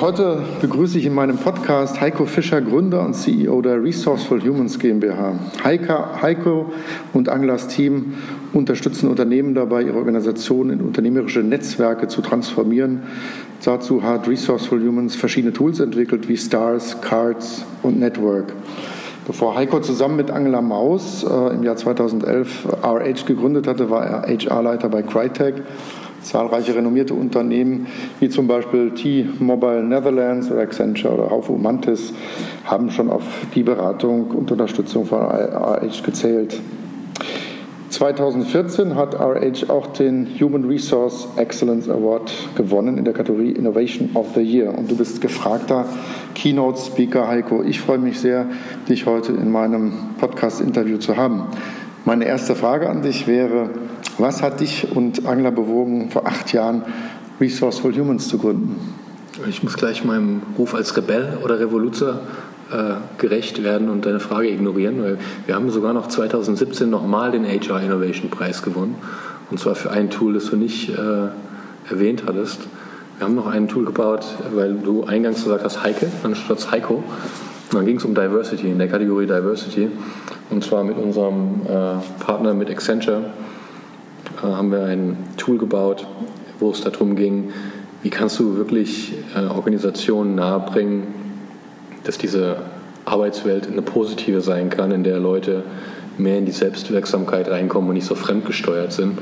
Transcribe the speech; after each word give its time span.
Heute 0.00 0.44
begrüße 0.60 0.96
ich 0.96 1.06
in 1.06 1.12
meinem 1.12 1.38
Podcast 1.38 2.00
Heiko 2.00 2.24
Fischer, 2.24 2.60
Gründer 2.60 3.04
und 3.04 3.14
CEO 3.14 3.60
der 3.62 3.82
Resourceful 3.82 4.40
Humans 4.40 4.78
GmbH. 4.78 5.34
Heiko 5.64 6.66
und 7.12 7.28
Anglas 7.28 7.66
Team 7.66 8.14
unterstützen 8.52 9.08
Unternehmen 9.08 9.56
dabei, 9.56 9.82
ihre 9.82 9.98
Organisation 9.98 10.70
in 10.70 10.82
unternehmerische 10.82 11.40
Netzwerke 11.40 12.06
zu 12.06 12.22
transformieren. 12.22 13.02
Dazu 13.64 14.04
hat 14.04 14.28
Resourceful 14.28 14.80
Humans 14.80 15.16
verschiedene 15.16 15.52
Tools 15.52 15.80
entwickelt 15.80 16.28
wie 16.28 16.36
Stars, 16.36 17.00
Cards 17.00 17.64
und 17.82 17.98
Network. 17.98 18.52
Bevor 19.26 19.56
Heiko 19.56 19.80
zusammen 19.80 20.14
mit 20.14 20.30
Angela 20.30 20.62
Maus 20.62 21.24
äh, 21.24 21.54
im 21.54 21.64
Jahr 21.64 21.76
2011 21.76 22.66
RH 22.82 23.26
gegründet 23.26 23.66
hatte, 23.66 23.90
war 23.90 24.06
er 24.06 24.22
HR-Leiter 24.22 24.88
bei 24.88 25.02
Crytek 25.02 25.56
zahlreiche 26.28 26.74
renommierte 26.74 27.14
Unternehmen 27.14 27.86
wie 28.20 28.28
zum 28.28 28.46
Beispiel 28.46 28.92
T-Mobile 28.92 29.82
Netherlands 29.82 30.50
oder 30.50 30.60
Accenture 30.60 31.14
oder 31.14 31.30
Haufe 31.30 31.52
Mantis 31.52 32.12
haben 32.64 32.90
schon 32.90 33.10
auf 33.10 33.22
die 33.54 33.62
Beratung 33.62 34.30
und 34.30 34.50
Unterstützung 34.50 35.06
von 35.06 35.20
RH 35.20 36.02
gezählt. 36.04 36.60
2014 37.90 38.96
hat 38.96 39.14
RH 39.14 39.70
auch 39.70 39.86
den 39.88 40.28
Human 40.38 40.64
Resource 40.64 41.26
Excellence 41.36 41.88
Award 41.88 42.30
gewonnen 42.54 42.98
in 42.98 43.04
der 43.04 43.14
Kategorie 43.14 43.52
Innovation 43.52 44.10
of 44.12 44.26
the 44.34 44.42
Year. 44.42 44.76
Und 44.76 44.90
du 44.90 44.96
bist 44.96 45.22
gefragter 45.22 45.86
Keynote 46.34 46.78
Speaker, 46.78 47.26
Heiko. 47.26 47.62
Ich 47.62 47.80
freue 47.80 47.98
mich 47.98 48.20
sehr, 48.20 48.46
dich 48.88 49.06
heute 49.06 49.32
in 49.32 49.50
meinem 49.50 49.92
Podcast-Interview 50.20 50.98
zu 50.98 51.16
haben. 51.16 51.44
Meine 52.04 52.26
erste 52.26 52.54
Frage 52.54 52.90
an 52.90 53.02
dich 53.02 53.26
wäre, 53.26 53.70
was 54.18 54.42
hat 54.42 54.60
dich 54.60 54.88
und 54.94 55.26
Angler 55.26 55.50
bewogen, 55.50 56.10
vor 56.10 56.26
acht 56.26 56.52
Jahren 56.52 56.82
Resourceful 57.40 57.94
Humans 57.94 58.28
zu 58.28 58.38
gründen? 58.38 58.76
Ich 59.48 59.62
muss 59.62 59.76
gleich 59.76 60.04
meinem 60.04 60.42
Ruf 60.58 60.74
als 60.74 60.96
Rebell 60.96 61.38
oder 61.44 61.60
Revoluzer 61.60 62.20
äh, 62.72 62.94
gerecht 63.18 63.62
werden 63.62 63.88
und 63.88 64.04
deine 64.04 64.20
Frage 64.20 64.50
ignorieren, 64.50 65.02
weil 65.02 65.18
wir 65.46 65.54
haben 65.54 65.70
sogar 65.70 65.92
noch 65.92 66.08
2017 66.08 66.90
nochmal 66.90 67.30
den 67.30 67.44
HR 67.44 67.80
Innovation 67.80 68.30
Preis 68.30 68.62
gewonnen. 68.62 68.96
Und 69.50 69.60
zwar 69.60 69.74
für 69.74 69.90
ein 69.90 70.10
Tool, 70.10 70.34
das 70.34 70.46
du 70.46 70.56
nicht 70.56 70.90
äh, 70.90 71.28
erwähnt 71.88 72.24
hattest. 72.26 72.60
Wir 73.16 73.26
haben 73.26 73.34
noch 73.34 73.46
ein 73.46 73.68
Tool 73.68 73.84
gebaut, 73.84 74.26
weil 74.54 74.74
du 74.74 75.04
eingangs 75.04 75.44
gesagt 75.44 75.64
hast 75.64 75.82
Heike 75.82 76.08
anstatt 76.24 76.70
Heiko. 76.70 76.94
Und 76.94 77.74
dann 77.74 77.86
ging 77.86 77.96
es 77.96 78.04
um 78.04 78.14
Diversity, 78.14 78.70
in 78.70 78.78
der 78.78 78.88
Kategorie 78.88 79.26
Diversity. 79.26 79.88
Und 80.50 80.64
zwar 80.64 80.84
mit 80.84 80.96
unserem 80.98 81.62
äh, 81.66 82.24
Partner, 82.24 82.54
mit 82.54 82.70
Accenture 82.70 83.24
haben 84.42 84.70
wir 84.70 84.84
ein 84.84 85.16
Tool 85.36 85.58
gebaut, 85.58 86.06
wo 86.60 86.70
es 86.70 86.80
darum 86.80 87.16
ging, 87.16 87.52
wie 88.02 88.10
kannst 88.10 88.38
du 88.38 88.56
wirklich 88.56 89.14
äh, 89.34 89.46
Organisationen 89.46 90.34
nahebringen, 90.34 91.08
dass 92.04 92.18
diese 92.18 92.56
Arbeitswelt 93.04 93.66
eine 93.66 93.82
positive 93.82 94.40
sein 94.40 94.70
kann, 94.70 94.92
in 94.92 95.02
der 95.02 95.18
Leute 95.18 95.64
mehr 96.16 96.38
in 96.38 96.46
die 96.46 96.52
Selbstwirksamkeit 96.52 97.48
reinkommen 97.48 97.88
und 97.88 97.94
nicht 97.94 98.06
so 98.06 98.14
fremdgesteuert 98.14 98.92
sind. 98.92 99.18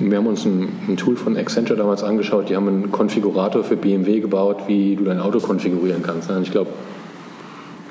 Wir 0.00 0.18
haben 0.18 0.26
uns 0.26 0.44
ein, 0.44 0.68
ein, 0.86 0.96
Tool 0.96 1.16
von 1.16 1.36
Accenture 1.36 1.76
damals 1.76 2.04
angeschaut, 2.04 2.48
die 2.48 2.56
haben 2.56 2.68
einen 2.68 2.92
Konfigurator 2.92 3.64
für 3.64 3.76
BMW 3.76 4.20
gebaut, 4.20 4.62
wie 4.66 4.96
du 4.96 5.04
dein 5.04 5.20
Auto 5.20 5.40
konfigurieren 5.40 6.02
kannst. 6.02 6.30
Ich 6.42 6.52
glaube, 6.52 6.70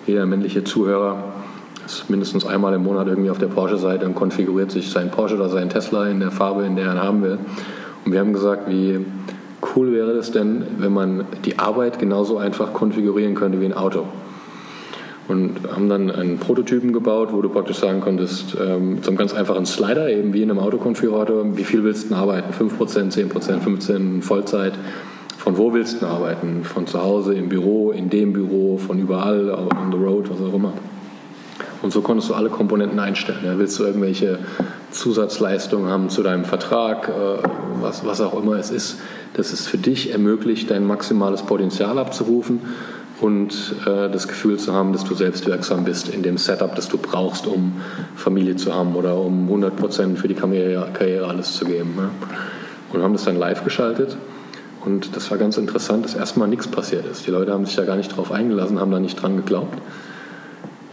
jeder 0.06 0.26
männliche 0.26 0.64
Zuhörer 0.64 1.22
ist 1.88 2.10
mindestens 2.10 2.46
einmal 2.46 2.74
im 2.74 2.84
Monat 2.84 3.08
irgendwie 3.08 3.30
auf 3.30 3.38
der 3.38 3.48
Porsche-Seite 3.48 4.06
und 4.06 4.16
konfiguriert 4.16 4.72
sich 4.72 4.90
sein 4.90 5.10
Porsche 5.10 5.36
oder 5.36 5.50
sein 5.50 5.70
Tesla 5.70 6.08
in 6.08 6.20
der 6.20 6.32
Farbe, 6.32 6.66
in 6.66 6.76
der 6.76 6.88
er 6.88 6.94
ihn 6.94 7.02
haben 7.02 7.24
will. 7.24 7.40
Und 8.06 8.12
wir 8.12 8.20
haben 8.20 8.34
gesagt, 8.34 8.70
wie 8.70 9.06
cool 9.76 9.94
wäre 9.94 10.12
es 10.12 10.32
denn, 10.32 10.64
wenn 10.78 10.94
man 10.94 11.26
die 11.46 11.60
Arbeit 11.60 12.00
genauso 12.00 12.38
einfach 12.38 12.74
konfigurieren 12.74 13.36
könnte 13.36 13.62
wie 13.62 13.66
ein 13.66 13.74
Auto. 13.74 14.04
Und 15.28 15.60
haben 15.70 15.90
dann 15.90 16.10
einen 16.10 16.38
Prototypen 16.38 16.94
gebaut, 16.94 17.30
wo 17.32 17.42
du 17.42 17.50
praktisch 17.50 17.78
sagen 17.78 18.00
konntest, 18.00 18.56
ähm, 18.62 19.00
so 19.02 19.10
einen 19.10 19.18
ganz 19.18 19.34
einfachen 19.34 19.66
Slider, 19.66 20.10
eben 20.10 20.34
wie 20.34 20.42
in 20.42 20.52
einem 20.52 20.60
Autokonfigurator, 20.60 21.58
wie 21.58 21.66
viel 21.66 21.84
willst 21.84 22.12
du 22.12 22.16
arbeiten? 22.16 22.54
5%, 22.54 23.12
10%, 23.12 23.60
15%, 23.62 24.22
Vollzeit. 24.22 24.74
Von 25.38 25.58
wo 25.58 25.74
willst 25.74 26.02
du 26.02 26.06
arbeiten? 26.06 26.64
Von 26.64 26.88
zu 26.88 27.02
Hause, 27.02 27.34
im 27.34 27.50
Büro, 27.50 27.92
in 27.92 28.10
dem 28.10 28.32
Büro, 28.32 28.78
von 28.78 29.00
überall, 29.00 29.50
on 29.50 29.92
the 29.92 29.98
road, 29.98 30.30
was 30.30 30.42
auch 30.42 30.54
immer. 30.54 30.74
Und 31.82 31.94
so 31.94 32.02
konntest 32.02 32.30
du 32.30 32.34
alle 32.34 32.50
Komponenten 32.50 33.00
einstellen. 33.00 33.40
Ja, 33.46 33.58
willst 33.58 33.78
du 33.80 33.84
irgendwelche 33.84 34.40
Zusatzleistungen 34.92 35.90
haben 35.90 36.10
zu 36.10 36.24
deinem 36.24 36.46
Vertrag, 36.46 37.10
äh, 37.10 37.12
was, 37.82 38.06
was 38.06 38.22
auch 38.22 38.40
immer 38.42 38.58
es 38.58 38.72
ist, 38.72 38.98
dass 39.34 39.54
es 39.54 39.68
für 39.68 39.78
dich 39.78 40.12
ermöglicht, 40.12 40.72
dein 40.72 40.86
maximales 40.86 41.44
Potenzial 41.44 42.00
abzurufen 42.00 42.62
und 43.22 43.76
äh, 43.86 44.10
das 44.10 44.28
Gefühl 44.28 44.58
zu 44.58 44.74
haben, 44.74 44.94
dass 44.94 45.04
du 45.04 45.16
selbstwirksam 45.16 45.86
bist 45.86 46.10
in 46.10 46.24
dem 46.24 46.38
Setup, 46.38 46.76
das 46.76 46.88
du 46.88 46.98
brauchst, 46.98 47.48
um 47.48 47.74
Familie 48.16 48.56
zu 48.56 48.74
haben 48.74 48.96
oder 48.96 49.18
um 49.18 49.44
100 49.44 49.76
Prozent 49.76 50.20
für 50.20 50.28
die 50.28 50.36
Karriere, 50.36 50.90
Karriere 50.94 51.28
alles 51.28 51.54
zu 51.54 51.66
geben. 51.66 51.94
Ja. 51.98 52.10
Und 52.94 53.04
haben 53.04 53.14
das 53.14 53.26
dann 53.26 53.36
live 53.36 53.64
geschaltet. 53.64 54.18
Und 54.86 55.16
das 55.16 55.30
war 55.32 55.38
ganz 55.38 55.58
interessant, 55.58 56.06
dass 56.06 56.16
erstmal 56.16 56.48
nichts 56.48 56.68
passiert 56.68 57.06
ist. 57.06 57.28
Die 57.28 57.32
Leute 57.32 57.52
haben 57.52 57.66
sich 57.66 57.76
da 57.76 57.84
gar 57.84 57.98
nicht 57.98 58.16
drauf 58.16 58.32
eingelassen, 58.32 58.80
haben 58.80 58.92
da 58.92 59.00
nicht 59.00 59.22
dran 59.22 59.36
geglaubt. 59.36 59.78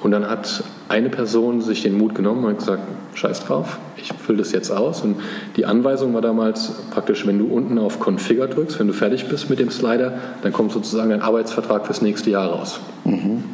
Und 0.04 0.10
dann 0.10 0.28
hat 0.28 0.62
eine 0.90 1.08
Person 1.08 1.62
sich 1.62 1.82
den 1.82 1.96
Mut 1.96 2.14
genommen 2.14 2.44
und 2.44 2.50
hat 2.50 2.58
gesagt, 2.58 2.82
scheiß 3.14 3.46
drauf, 3.46 3.78
ich 3.96 4.12
fülle 4.12 4.36
das 4.36 4.52
jetzt 4.52 4.70
aus. 4.70 5.00
Und 5.00 5.16
die 5.56 5.64
Anweisung 5.64 6.12
war 6.12 6.20
damals 6.20 6.72
praktisch, 6.90 7.26
wenn 7.26 7.38
du 7.38 7.46
unten 7.46 7.78
auf 7.78 8.00
Configure 8.00 8.46
drückst, 8.46 8.78
wenn 8.78 8.86
du 8.86 8.92
fertig 8.92 9.28
bist 9.30 9.48
mit 9.48 9.60
dem 9.60 9.70
Slider, 9.70 10.12
dann 10.42 10.52
kommt 10.52 10.72
sozusagen 10.72 11.08
dein 11.08 11.22
Arbeitsvertrag 11.22 11.86
fürs 11.86 12.02
nächste 12.02 12.28
Jahr 12.28 12.50
raus. 12.50 12.80
Mhm. 13.06 13.44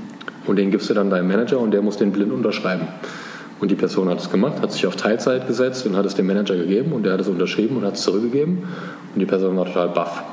Und 0.45 0.57
den 0.57 0.73
gibst 0.73 0.91
du 0.91 0.95
dann 0.95 1.09
deinem 1.09 1.29
Manager 1.29 1.61
und 1.61 1.71
der 1.71 1.83
muss 1.83 1.99
den 1.99 2.11
blind 2.11 2.33
unterschreiben. 2.33 2.89
Und 3.61 3.71
die 3.71 3.77
Person 3.77 4.09
hat 4.09 4.19
es 4.19 4.29
gemacht, 4.29 4.61
hat 4.61 4.73
sich 4.73 4.89
auf 4.89 4.97
Teilzeit 4.97 5.47
gesetzt 5.47 5.87
und 5.87 5.97
hat 5.97 6.05
es 6.05 6.17
dem 6.17 6.27
Manager 6.27 6.57
gegeben 6.57 6.93
und 6.93 7.05
der 7.05 7.13
hat 7.13 7.21
es 7.21 7.29
unterschrieben 7.29 7.77
und 7.77 7.85
hat 7.85 7.95
es 7.95 8.03
zurückgegeben. 8.03 8.65
Und 9.15 9.21
die 9.21 9.27
Person 9.27 9.57
war 9.57 9.67
total 9.67 9.91
baff. 9.91 10.25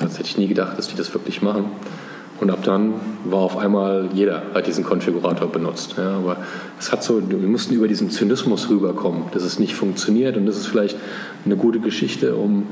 Das 0.00 0.18
hätte 0.18 0.28
ich 0.28 0.36
nie 0.36 0.48
gedacht, 0.48 0.76
dass 0.76 0.88
die 0.88 0.96
das 0.96 1.14
wirklich 1.14 1.40
machen. 1.40 1.64
Und 2.40 2.50
ab 2.50 2.60
dann 2.64 2.94
war 3.24 3.40
auf 3.40 3.56
einmal 3.56 4.10
jeder 4.12 4.42
hat 4.54 4.66
diesen 4.66 4.84
Konfigurator 4.84 5.48
benutzt. 5.48 5.94
Ja, 5.96 6.16
aber 6.18 6.36
es 6.78 6.92
hat 6.92 7.02
so, 7.02 7.22
wir 7.28 7.38
mussten 7.48 7.74
über 7.74 7.88
diesen 7.88 8.10
Zynismus 8.10 8.68
rüberkommen, 8.68 9.24
dass 9.32 9.42
es 9.42 9.58
nicht 9.58 9.74
funktioniert. 9.74 10.36
Und 10.36 10.46
das 10.46 10.56
ist 10.56 10.66
vielleicht 10.66 10.96
eine 11.44 11.56
gute 11.56 11.80
Geschichte, 11.80 12.34
um 12.36 12.66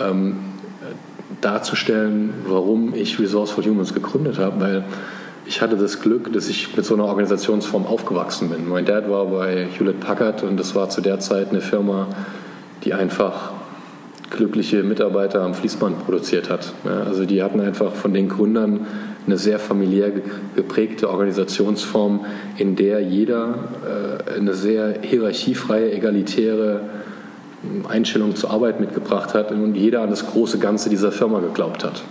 ähm, 0.00 0.36
darzustellen, 1.40 2.34
warum 2.46 2.94
ich 2.94 3.18
Resourceful 3.18 3.64
Humans 3.64 3.94
gegründet 3.94 4.38
habe, 4.38 4.60
weil 4.60 4.84
ich 5.46 5.62
hatte 5.62 5.76
das 5.76 6.00
Glück, 6.00 6.30
dass 6.32 6.48
ich 6.48 6.76
mit 6.76 6.84
so 6.84 6.94
einer 6.94 7.04
Organisationsform 7.04 7.86
aufgewachsen 7.86 8.50
bin. 8.50 8.68
Mein 8.68 8.84
Dad 8.84 9.08
war 9.08 9.26
bei 9.26 9.66
Hewlett 9.66 10.00
Packard 10.00 10.42
und 10.42 10.58
das 10.58 10.74
war 10.74 10.90
zu 10.90 11.00
der 11.00 11.20
Zeit 11.20 11.50
eine 11.50 11.62
Firma, 11.62 12.08
die 12.84 12.92
einfach 12.92 13.52
glückliche 14.30 14.82
Mitarbeiter 14.82 15.42
am 15.42 15.54
Fließband 15.54 16.04
produziert 16.04 16.50
hat. 16.50 16.72
Also 16.84 17.24
die 17.24 17.42
hatten 17.42 17.60
einfach 17.60 17.94
von 17.94 18.12
den 18.12 18.28
Gründern 18.28 18.86
eine 19.26 19.36
sehr 19.36 19.58
familiär 19.58 20.10
geprägte 20.56 21.10
Organisationsform, 21.10 22.24
in 22.56 22.76
der 22.76 23.00
jeder 23.00 23.54
äh, 23.86 24.36
eine 24.38 24.54
sehr 24.54 25.00
hierarchiefreie, 25.02 25.92
egalitäre 25.92 26.80
hm, 27.62 27.86
Einstellung 27.86 28.36
zur 28.36 28.50
Arbeit 28.50 28.80
mitgebracht 28.80 29.34
hat 29.34 29.52
und 29.52 29.74
jeder 29.74 30.00
an 30.00 30.10
das 30.10 30.26
große 30.26 30.58
Ganze 30.58 30.88
dieser 30.88 31.12
Firma 31.12 31.40
geglaubt 31.40 31.84
hat. 31.84 32.02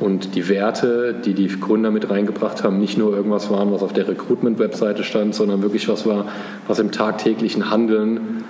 Und 0.00 0.34
die 0.34 0.48
Werte, 0.48 1.14
die 1.24 1.34
die 1.34 1.48
Gründer 1.48 1.90
mit 1.90 2.10
reingebracht 2.10 2.64
haben, 2.64 2.78
nicht 2.78 2.98
nur 2.98 3.14
irgendwas 3.16 3.48
waren, 3.50 3.72
was 3.72 3.82
auf 3.82 3.92
der 3.92 4.08
Recruitment-Webseite 4.08 5.04
stand, 5.04 5.34
sondern 5.34 5.62
wirklich 5.62 5.88
was 5.88 6.04
war, 6.04 6.26
was 6.66 6.78
im 6.80 6.90
tagtäglichen 6.90 7.70
Handeln 7.70 8.44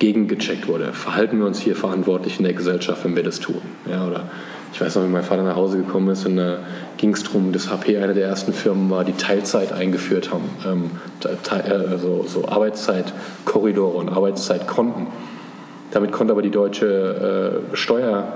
gegengecheckt 0.00 0.66
wurde. 0.66 0.92
Verhalten 0.92 1.38
wir 1.38 1.46
uns 1.46 1.60
hier 1.60 1.76
verantwortlich 1.76 2.38
in 2.38 2.44
der 2.44 2.54
Gesellschaft, 2.54 3.04
wenn 3.04 3.14
wir 3.14 3.22
das 3.22 3.38
tun? 3.38 3.60
Ja, 3.88 4.06
oder 4.06 4.24
ich 4.72 4.80
weiß 4.80 4.96
noch, 4.96 5.04
wie 5.04 5.08
mein 5.08 5.22
Vater 5.22 5.42
nach 5.42 5.56
Hause 5.56 5.78
gekommen 5.78 6.08
ist 6.08 6.26
und 6.26 6.36
da 6.36 6.58
ging 6.96 7.12
es 7.12 7.22
darum, 7.22 7.52
dass 7.52 7.70
HP 7.70 7.98
eine 7.98 8.14
der 8.14 8.26
ersten 8.26 8.52
Firmen 8.52 8.90
war, 8.90 9.04
die 9.04 9.12
Teilzeit 9.12 9.72
eingeführt 9.72 10.32
haben. 10.32 10.44
Ähm, 10.66 10.90
also 11.52 12.24
so 12.26 12.48
Arbeitszeitkorridore 12.48 13.96
und 13.96 14.08
Arbeitszeitkonten. 14.08 15.06
Damit 15.92 16.12
konnte 16.12 16.32
aber 16.32 16.42
die 16.42 16.50
deutsche 16.50 17.62
äh, 17.72 17.76
Steuer 17.76 18.32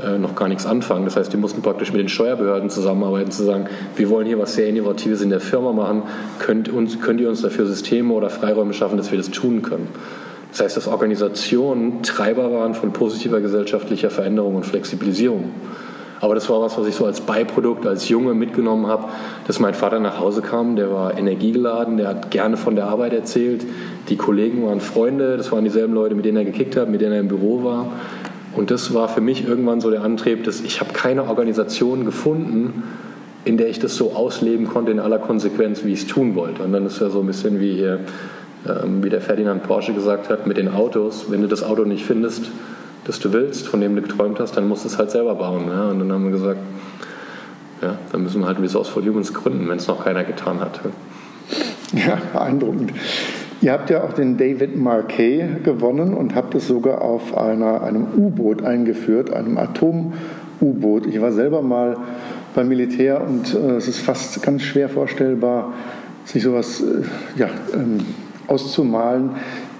äh, 0.00 0.16
noch 0.16 0.36
gar 0.36 0.48
nichts 0.48 0.64
anfangen. 0.64 1.04
Das 1.04 1.16
heißt, 1.16 1.32
die 1.32 1.36
mussten 1.36 1.60
praktisch 1.60 1.92
mit 1.92 2.00
den 2.00 2.08
Steuerbehörden 2.08 2.70
zusammenarbeiten, 2.70 3.32
zu 3.32 3.42
sagen, 3.42 3.66
wir 3.96 4.08
wollen 4.10 4.26
hier 4.26 4.38
was 4.38 4.54
sehr 4.54 4.68
Innovatives 4.68 5.20
in 5.20 5.30
der 5.30 5.40
Firma 5.40 5.72
machen, 5.72 6.02
könnt, 6.38 6.68
uns, 6.68 7.00
könnt 7.00 7.20
ihr 7.20 7.28
uns 7.28 7.42
dafür 7.42 7.66
Systeme 7.66 8.14
oder 8.14 8.30
Freiräume 8.30 8.72
schaffen, 8.74 8.96
dass 8.96 9.10
wir 9.10 9.18
das 9.18 9.30
tun 9.30 9.62
können. 9.62 9.88
Das 10.54 10.60
heißt, 10.60 10.76
dass 10.76 10.86
Organisationen 10.86 12.04
Treiber 12.04 12.52
waren 12.52 12.74
von 12.74 12.92
positiver 12.92 13.40
gesellschaftlicher 13.40 14.08
Veränderung 14.08 14.54
und 14.54 14.64
Flexibilisierung. 14.64 15.50
Aber 16.20 16.36
das 16.36 16.48
war 16.48 16.60
was, 16.62 16.78
was 16.78 16.86
ich 16.86 16.94
so 16.94 17.06
als 17.06 17.22
Beiprodukt, 17.22 17.84
als 17.88 18.08
Junge 18.08 18.34
mitgenommen 18.34 18.86
habe, 18.86 19.06
dass 19.48 19.58
mein 19.58 19.74
Vater 19.74 19.98
nach 19.98 20.20
Hause 20.20 20.42
kam, 20.42 20.76
der 20.76 20.92
war 20.92 21.18
energiegeladen, 21.18 21.96
der 21.96 22.06
hat 22.06 22.30
gerne 22.30 22.56
von 22.56 22.76
der 22.76 22.86
Arbeit 22.86 23.14
erzählt. 23.14 23.66
Die 24.08 24.14
Kollegen 24.14 24.64
waren 24.64 24.80
Freunde, 24.80 25.36
das 25.36 25.50
waren 25.50 25.64
dieselben 25.64 25.92
Leute, 25.92 26.14
mit 26.14 26.24
denen 26.24 26.36
er 26.36 26.44
gekickt 26.44 26.76
hat, 26.76 26.88
mit 26.88 27.00
denen 27.00 27.14
er 27.14 27.20
im 27.20 27.28
Büro 27.28 27.64
war. 27.64 27.88
Und 28.54 28.70
das 28.70 28.94
war 28.94 29.08
für 29.08 29.20
mich 29.20 29.48
irgendwann 29.48 29.80
so 29.80 29.90
der 29.90 30.04
Antrieb, 30.04 30.44
dass 30.44 30.60
ich 30.60 30.78
habe 30.78 30.92
keine 30.92 31.24
Organisation 31.24 32.04
gefunden, 32.04 32.84
in 33.44 33.56
der 33.56 33.70
ich 33.70 33.80
das 33.80 33.96
so 33.96 34.12
ausleben 34.12 34.68
konnte 34.68 34.92
in 34.92 35.00
aller 35.00 35.18
Konsequenz, 35.18 35.84
wie 35.84 35.94
ich 35.94 36.02
es 36.02 36.06
tun 36.06 36.36
wollte. 36.36 36.62
Und 36.62 36.72
dann 36.72 36.86
ist 36.86 37.00
ja 37.00 37.10
so 37.10 37.18
ein 37.18 37.26
bisschen 37.26 37.58
wie 37.58 37.72
hier, 37.72 37.98
wie 38.64 39.10
der 39.10 39.20
Ferdinand 39.20 39.62
Porsche 39.62 39.92
gesagt 39.92 40.30
hat, 40.30 40.46
mit 40.46 40.56
den 40.56 40.72
Autos, 40.72 41.26
wenn 41.28 41.42
du 41.42 41.48
das 41.48 41.62
Auto 41.62 41.84
nicht 41.84 42.04
findest, 42.04 42.50
das 43.04 43.20
du 43.20 43.32
willst, 43.32 43.68
von 43.68 43.80
dem 43.80 43.94
du 43.94 44.02
geträumt 44.02 44.40
hast, 44.40 44.56
dann 44.56 44.68
musst 44.68 44.84
du 44.84 44.88
es 44.88 44.98
halt 44.98 45.10
selber 45.10 45.34
bauen. 45.34 45.68
Ja? 45.68 45.90
Und 45.90 46.00
dann 46.00 46.12
haben 46.12 46.24
wir 46.24 46.32
gesagt, 46.32 46.60
ja, 47.82 47.98
dann 48.12 48.22
müssen 48.22 48.40
wir 48.40 48.46
halt 48.46 48.60
Resourceful 48.60 49.04
Humans 49.04 49.34
gründen, 49.34 49.68
wenn 49.68 49.76
es 49.76 49.86
noch 49.86 50.04
keiner 50.04 50.24
getan 50.24 50.60
hat. 50.60 50.80
Ja, 51.92 52.18
beeindruckend. 52.32 52.92
Ihr 53.60 53.72
habt 53.72 53.90
ja 53.90 54.02
auch 54.02 54.12
den 54.12 54.36
David 54.36 54.76
Marquet 54.76 55.62
gewonnen 55.62 56.14
und 56.14 56.34
habt 56.34 56.54
es 56.54 56.66
sogar 56.66 57.02
auf 57.02 57.36
einer, 57.36 57.82
einem 57.82 58.06
U-Boot 58.16 58.64
eingeführt, 58.64 59.32
einem 59.32 59.58
Atom-U-Boot. 59.58 61.06
Ich 61.06 61.20
war 61.20 61.32
selber 61.32 61.62
mal 61.62 61.96
beim 62.54 62.68
Militär 62.68 63.22
und 63.26 63.54
äh, 63.54 63.76
es 63.76 63.88
ist 63.88 64.00
fast 64.00 64.42
ganz 64.42 64.62
schwer 64.62 64.88
vorstellbar, 64.88 65.72
sich 66.24 66.42
sowas 66.42 66.82
äh, 66.82 67.02
ja, 67.38 67.48
ähm, 67.74 68.00
auszumalen, 68.46 69.30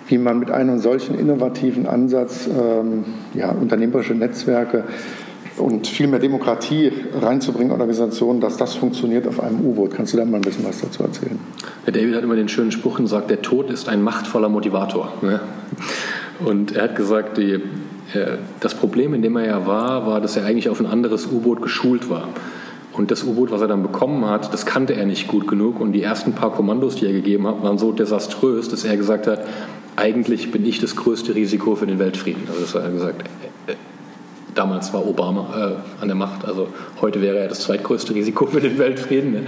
wie 0.09 0.19
man 0.19 0.39
mit 0.39 0.51
einem 0.51 0.79
solchen 0.79 1.19
innovativen 1.19 1.87
Ansatz 1.87 2.49
ähm, 2.49 3.05
ja, 3.35 3.51
unternehmerische 3.51 4.15
Netzwerke 4.15 4.85
und 5.57 5.87
viel 5.87 6.09
mehr 6.09 6.19
Demokratie 6.19 6.93
reinzubringen 7.21 7.69
in 7.69 7.73
Organisationen, 7.73 8.41
dass 8.41 8.57
das 8.57 8.75
funktioniert 8.75 9.27
auf 9.27 9.41
einem 9.41 9.61
U-Boot. 9.61 9.95
Kannst 9.95 10.13
du 10.13 10.17
da 10.17 10.25
mal 10.25 10.39
ein 10.39 10.43
bisschen 10.43 10.65
was 10.67 10.81
dazu 10.81 11.03
erzählen? 11.05 11.39
Der 11.87 11.93
David 11.93 12.17
hat 12.17 12.25
immer 12.25 12.37
den 12.37 12.49
schönen 12.49 12.73
Spruch 12.73 12.97
gesagt, 12.97 13.31
der 13.31 13.41
Tod 13.41 13.71
ist 13.71 13.89
ein 13.89 14.03
machtvoller 14.03 14.49
Motivator. 14.49 15.13
Ne? 15.23 15.41
Und 16.45 16.75
er 16.75 16.85
hat 16.85 16.97
gesagt, 16.97 17.39
die, 17.39 17.61
das 18.61 18.75
Problem, 18.75 19.15
in 19.15 19.23
dem 19.23 19.37
er 19.37 19.47
ja 19.47 19.67
war, 19.67 20.07
war, 20.07 20.21
dass 20.21 20.37
er 20.37 20.45
eigentlich 20.45 20.69
auf 20.69 20.81
ein 20.81 20.87
anderes 20.87 21.27
U-Boot 21.27 21.63
geschult 21.63 22.11
war. 22.11 22.29
Und 22.97 23.11
das 23.11 23.25
U-Boot, 23.25 23.51
was 23.51 23.61
er 23.61 23.69
dann 23.69 23.83
bekommen 23.83 24.25
hat, 24.27 24.53
das 24.55 24.67
kannte 24.67 24.95
er 24.95 25.05
nicht 25.05 25.27
gut 25.27 25.49
genug. 25.49 25.81
Und 25.81 25.93
die 25.93 26.03
ersten 26.03 26.33
paar 26.33 26.53
Kommandos, 26.53 26.97
die 26.97 27.07
er 27.07 27.13
gegeben 27.13 27.47
hat, 27.47 27.63
waren 27.63 27.77
so 27.77 27.93
desaströs, 27.93 28.69
dass 28.69 28.85
er 28.85 28.97
gesagt 28.97 29.27
hat, 29.27 29.41
eigentlich 29.97 30.51
bin 30.53 30.65
ich 30.65 30.81
das 30.81 30.97
größte 30.97 31.35
Risiko 31.35 31.75
für 31.75 31.87
den 31.87 31.99
Weltfrieden. 31.99 32.43
Also 32.49 32.61
das 32.61 32.75
hat 32.75 32.85
er 32.85 32.91
gesagt, 32.91 33.25
damals 34.55 34.93
war 34.93 35.07
Obama 35.07 35.49
äh, 35.57 36.03
an 36.03 36.09
der 36.09 36.15
Macht, 36.15 36.45
also 36.45 36.69
heute 37.01 37.21
wäre 37.21 37.39
er 37.39 37.49
das 37.49 37.61
zweitgrößte 37.61 38.15
Risiko 38.15 38.47
für 38.47 38.61
den 38.61 38.79
Weltfrieden. 38.79 39.33
Ne? 39.33 39.41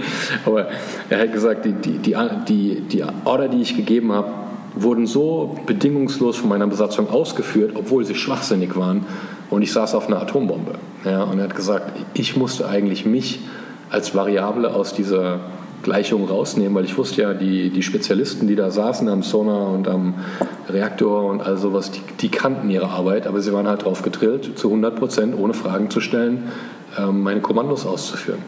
Aber 0.45 0.67
er 1.09 1.19
hat 1.19 1.33
gesagt, 1.33 1.65
die, 1.65 1.73
die, 1.73 1.97
die, 1.99 2.15
die, 2.47 2.81
die 2.81 3.03
Order, 3.25 3.47
die 3.47 3.61
ich 3.61 3.75
gegeben 3.75 4.11
habe, 4.11 4.29
wurden 4.75 5.07
so 5.07 5.57
bedingungslos 5.65 6.37
von 6.37 6.49
meiner 6.49 6.67
Besatzung 6.67 7.09
ausgeführt, 7.09 7.71
obwohl 7.75 8.05
sie 8.05 8.15
schwachsinnig 8.15 8.75
waren. 8.75 9.05
Und 9.49 9.61
ich 9.61 9.71
saß 9.71 9.95
auf 9.95 10.07
einer 10.07 10.21
Atombombe. 10.21 10.73
Ja? 11.05 11.23
Und 11.23 11.39
er 11.39 11.45
hat 11.45 11.55
gesagt, 11.55 11.91
ich 12.13 12.35
musste 12.35 12.67
eigentlich 12.67 13.05
mich 13.05 13.39
als 13.89 14.13
Variable 14.13 14.73
aus 14.73 14.93
dieser 14.93 15.39
Gleichung 15.83 16.27
rausnehmen, 16.27 16.75
weil 16.75 16.85
ich 16.85 16.97
wusste 16.97 17.21
ja, 17.21 17.33
die, 17.33 17.69
die 17.69 17.83
Spezialisten, 17.83 18.47
die 18.47 18.55
da 18.55 18.71
saßen 18.71 19.07
am 19.07 19.23
Sonar 19.23 19.69
und 19.69 19.87
am 19.87 20.15
Reaktor 20.69 21.25
und 21.29 21.41
all 21.41 21.57
sowas, 21.57 21.91
die, 21.91 22.01
die 22.19 22.29
kannten 22.29 22.69
ihre 22.69 22.89
Arbeit, 22.89 23.27
aber 23.27 23.41
sie 23.41 23.53
waren 23.53 23.67
halt 23.67 23.85
drauf 23.85 24.01
gedrillt, 24.01 24.57
zu 24.57 24.67
100 24.67 24.95
Prozent, 24.95 25.35
ohne 25.37 25.53
Fragen 25.53 25.89
zu 25.89 26.01
stellen, 26.01 26.51
ähm, 26.97 27.21
meine 27.21 27.41
Kommandos 27.41 27.85
auszuführen. 27.85 28.39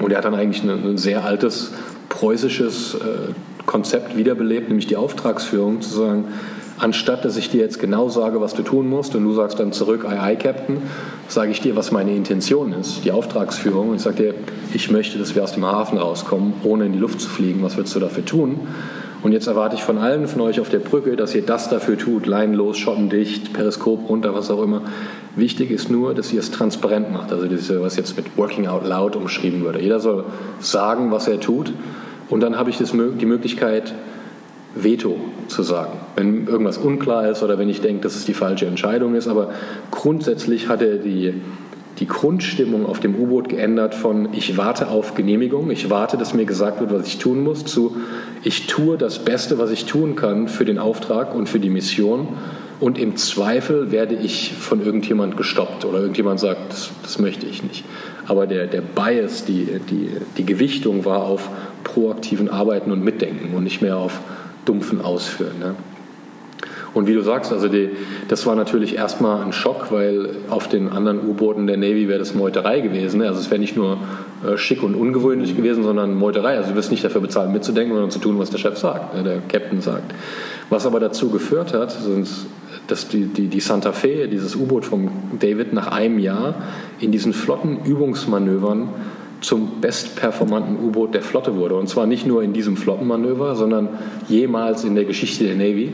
Und 0.00 0.10
er 0.10 0.18
hat 0.18 0.24
dann 0.24 0.34
eigentlich 0.34 0.62
ein, 0.64 0.70
ein 0.70 0.98
sehr 0.98 1.24
altes 1.24 1.72
preußisches 2.08 2.94
äh, 2.94 3.32
Konzept 3.66 4.16
wiederbelebt, 4.16 4.68
nämlich 4.68 4.86
die 4.86 4.96
Auftragsführung, 4.96 5.82
zu 5.82 5.90
sagen, 5.90 6.24
anstatt 6.80 7.24
dass 7.24 7.36
ich 7.36 7.50
dir 7.50 7.60
jetzt 7.60 7.78
genau 7.78 8.08
sage, 8.08 8.40
was 8.40 8.54
du 8.54 8.62
tun 8.62 8.88
musst 8.88 9.14
und 9.14 9.24
du 9.24 9.32
sagst 9.32 9.60
dann 9.60 9.72
zurück, 9.72 10.04
aye, 10.04 10.18
aye, 10.18 10.36
Captain, 10.36 10.78
sage 11.28 11.50
ich 11.52 11.60
dir, 11.60 11.76
was 11.76 11.92
meine 11.92 12.14
Intention 12.14 12.72
ist, 12.72 13.04
die 13.04 13.12
Auftragsführung. 13.12 13.90
Und 13.90 13.96
ich 13.96 14.02
sage 14.02 14.16
dir, 14.16 14.34
ich 14.72 14.90
möchte, 14.90 15.18
dass 15.18 15.34
wir 15.34 15.44
aus 15.44 15.52
dem 15.52 15.64
Hafen 15.64 15.98
rauskommen, 15.98 16.54
ohne 16.64 16.86
in 16.86 16.92
die 16.92 16.98
Luft 16.98 17.20
zu 17.20 17.28
fliegen. 17.28 17.62
Was 17.62 17.76
würdest 17.76 17.94
du 17.94 18.00
dafür 18.00 18.24
tun? 18.24 18.60
Und 19.22 19.32
jetzt 19.32 19.46
erwarte 19.46 19.76
ich 19.76 19.82
von 19.82 19.98
allen 19.98 20.26
von 20.26 20.40
euch 20.40 20.60
auf 20.60 20.70
der 20.70 20.78
Brücke, 20.78 21.14
dass 21.14 21.34
ihr 21.34 21.42
das 21.42 21.68
dafür 21.68 21.98
tut, 21.98 22.26
leinenlos, 22.26 22.78
schottendicht, 22.78 23.52
Periskop 23.52 24.08
runter, 24.08 24.34
was 24.34 24.50
auch 24.50 24.62
immer. 24.62 24.82
Wichtig 25.36 25.70
ist 25.70 25.90
nur, 25.90 26.14
dass 26.14 26.32
ihr 26.32 26.40
es 26.40 26.50
transparent 26.50 27.12
macht. 27.12 27.30
Also 27.30 27.44
ist, 27.44 27.80
was 27.80 27.96
jetzt 27.96 28.16
mit 28.16 28.38
Working 28.38 28.66
Out 28.66 28.86
Loud 28.86 29.16
umschrieben 29.16 29.62
würde. 29.62 29.80
Jeder 29.80 30.00
soll 30.00 30.24
sagen, 30.60 31.10
was 31.10 31.28
er 31.28 31.38
tut. 31.38 31.72
Und 32.30 32.40
dann 32.40 32.56
habe 32.56 32.70
ich 32.70 32.78
das, 32.78 32.92
die 32.92 33.26
Möglichkeit, 33.26 33.92
Veto 34.74 35.16
zu 35.48 35.62
sagen, 35.62 35.92
wenn 36.16 36.46
irgendwas 36.46 36.78
unklar 36.78 37.28
ist 37.28 37.42
oder 37.42 37.58
wenn 37.58 37.68
ich 37.68 37.80
denke, 37.80 38.02
dass 38.02 38.16
es 38.16 38.24
die 38.24 38.34
falsche 38.34 38.66
Entscheidung 38.66 39.14
ist. 39.14 39.26
Aber 39.26 39.50
grundsätzlich 39.90 40.68
hat 40.68 40.80
er 40.80 40.96
die, 40.96 41.34
die 41.98 42.06
Grundstimmung 42.06 42.86
auf 42.86 43.00
dem 43.00 43.16
U-Boot 43.16 43.48
geändert 43.48 43.94
von 43.94 44.28
ich 44.32 44.56
warte 44.56 44.88
auf 44.88 45.14
Genehmigung, 45.14 45.70
ich 45.70 45.90
warte, 45.90 46.16
dass 46.16 46.34
mir 46.34 46.44
gesagt 46.44 46.80
wird, 46.80 46.92
was 46.92 47.06
ich 47.06 47.18
tun 47.18 47.42
muss, 47.42 47.64
zu 47.64 47.96
ich 48.42 48.66
tue 48.66 48.96
das 48.96 49.18
Beste, 49.18 49.58
was 49.58 49.70
ich 49.70 49.86
tun 49.86 50.14
kann 50.16 50.48
für 50.48 50.64
den 50.64 50.78
Auftrag 50.78 51.34
und 51.34 51.48
für 51.48 51.60
die 51.60 51.70
Mission. 51.70 52.28
Und 52.78 52.96
im 52.96 53.16
Zweifel 53.16 53.90
werde 53.90 54.14
ich 54.14 54.54
von 54.54 54.82
irgendjemand 54.82 55.36
gestoppt 55.36 55.84
oder 55.84 55.98
irgendjemand 55.98 56.40
sagt, 56.40 56.72
das, 56.72 56.90
das 57.02 57.18
möchte 57.18 57.44
ich 57.44 57.62
nicht. 57.62 57.84
Aber 58.26 58.46
der, 58.46 58.66
der 58.66 58.80
Bias, 58.80 59.44
die, 59.44 59.68
die, 59.90 60.08
die 60.38 60.46
Gewichtung 60.46 61.04
war 61.04 61.24
auf 61.24 61.50
proaktiven 61.84 62.48
Arbeiten 62.48 62.90
und 62.90 63.04
Mitdenken 63.04 63.54
und 63.54 63.64
nicht 63.64 63.82
mehr 63.82 63.98
auf 63.98 64.20
dumpfen 64.64 65.00
Ausführen. 65.00 65.58
Ne? 65.58 65.74
Und 66.92 67.06
wie 67.06 67.14
du 67.14 67.22
sagst, 67.22 67.52
also 67.52 67.68
die, 67.68 67.90
das 68.28 68.46
war 68.46 68.56
natürlich 68.56 68.96
erstmal 68.96 69.42
ein 69.42 69.52
Schock, 69.52 69.92
weil 69.92 70.30
auf 70.48 70.68
den 70.68 70.88
anderen 70.88 71.20
U-Booten 71.20 71.66
der 71.66 71.76
Navy 71.76 72.08
wäre 72.08 72.18
das 72.18 72.34
Meuterei 72.34 72.80
gewesen. 72.80 73.20
Ne? 73.20 73.28
Also 73.28 73.38
es 73.38 73.50
wäre 73.50 73.60
nicht 73.60 73.76
nur 73.76 73.98
äh, 74.44 74.56
schick 74.56 74.82
und 74.82 74.96
ungewöhnlich 74.96 75.56
gewesen, 75.56 75.84
sondern 75.84 76.14
Meuterei. 76.14 76.56
Also 76.56 76.70
du 76.70 76.76
wirst 76.76 76.90
nicht 76.90 77.04
dafür 77.04 77.20
bezahlen, 77.20 77.52
mitzudenken, 77.52 77.92
sondern 77.94 78.10
zu 78.10 78.18
tun, 78.18 78.38
was 78.38 78.50
der 78.50 78.58
Chef 78.58 78.76
sagt, 78.76 79.14
ne? 79.14 79.22
der 79.22 79.38
Captain 79.48 79.80
sagt. 79.80 80.12
Was 80.68 80.84
aber 80.84 80.98
dazu 80.98 81.30
geführt 81.30 81.74
hat, 81.74 81.92
sind, 81.92 82.28
dass 82.88 83.06
die, 83.06 83.26
die, 83.26 83.46
die 83.46 83.60
Santa 83.60 83.92
Fe, 83.92 84.26
dieses 84.26 84.56
U-Boot 84.56 84.84
vom 84.84 85.10
David, 85.38 85.72
nach 85.72 85.92
einem 85.92 86.18
Jahr 86.18 86.54
in 86.98 87.12
diesen 87.12 87.32
flotten 87.32 87.84
Übungsmanövern 87.84 88.88
zum 89.40 89.80
bestperformanten 89.80 90.76
U-Boot 90.84 91.14
der 91.14 91.22
Flotte 91.22 91.56
wurde. 91.56 91.74
Und 91.76 91.88
zwar 91.88 92.06
nicht 92.06 92.26
nur 92.26 92.42
in 92.42 92.52
diesem 92.52 92.76
Flottenmanöver, 92.76 93.56
sondern 93.56 93.88
jemals 94.28 94.84
in 94.84 94.94
der 94.94 95.04
Geschichte 95.04 95.44
der 95.44 95.56
Navy 95.56 95.92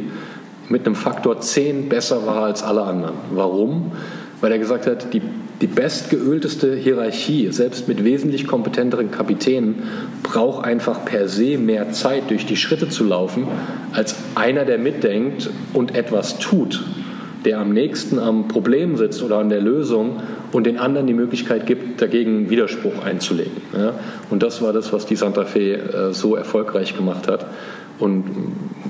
mit 0.69 0.85
einem 0.85 0.97
Faktor 0.97 1.41
10 1.41 1.89
besser 1.89 2.27
war 2.27 2.45
als 2.45 2.63
alle 2.63 2.83
anderen. 2.83 3.15
Warum? 3.33 3.93
Weil 4.41 4.53
er 4.53 4.59
gesagt 4.59 4.87
hat, 4.87 5.15
die, 5.15 5.23
die 5.61 5.67
bestgeölteste 5.67 6.75
Hierarchie, 6.75 7.51
selbst 7.53 7.89
mit 7.89 8.05
wesentlich 8.05 8.47
kompetenteren 8.47 9.11
Kapitänen, 9.11 9.83
braucht 10.23 10.65
einfach 10.65 11.05
per 11.05 11.29
se 11.29 11.57
mehr 11.57 11.93
Zeit, 11.93 12.31
durch 12.31 12.47
die 12.47 12.57
Schritte 12.57 12.89
zu 12.89 13.05
laufen, 13.05 13.47
als 13.93 14.17
einer, 14.35 14.65
der 14.65 14.79
mitdenkt 14.79 15.49
und 15.73 15.95
etwas 15.95 16.39
tut, 16.39 16.85
der 17.45 17.61
am 17.61 17.73
nächsten 17.73 18.19
am 18.19 18.49
Problem 18.49 18.97
sitzt 18.97 19.23
oder 19.23 19.39
an 19.39 19.49
der 19.49 19.61
Lösung 19.61 20.21
und 20.53 20.67
den 20.67 20.79
anderen 20.79 21.07
die 21.07 21.15
Möglichkeit 21.15 21.67
gibt, 21.67 22.01
dagegen 22.01 22.51
Widerspruch 22.51 23.05
einzulegen. 23.05 23.63
Ja? 23.77 23.95
Und 24.31 24.43
das 24.43 24.63
war 24.63 24.73
das, 24.73 24.93
was 24.93 25.07
die 25.07 25.17
Santa 25.17 25.45
Fe 25.45 25.75
äh, 25.75 26.13
so 26.13 26.37
erfolgreich 26.37 26.97
gemacht 26.97 27.29
hat 27.29 27.47
und 27.99 28.25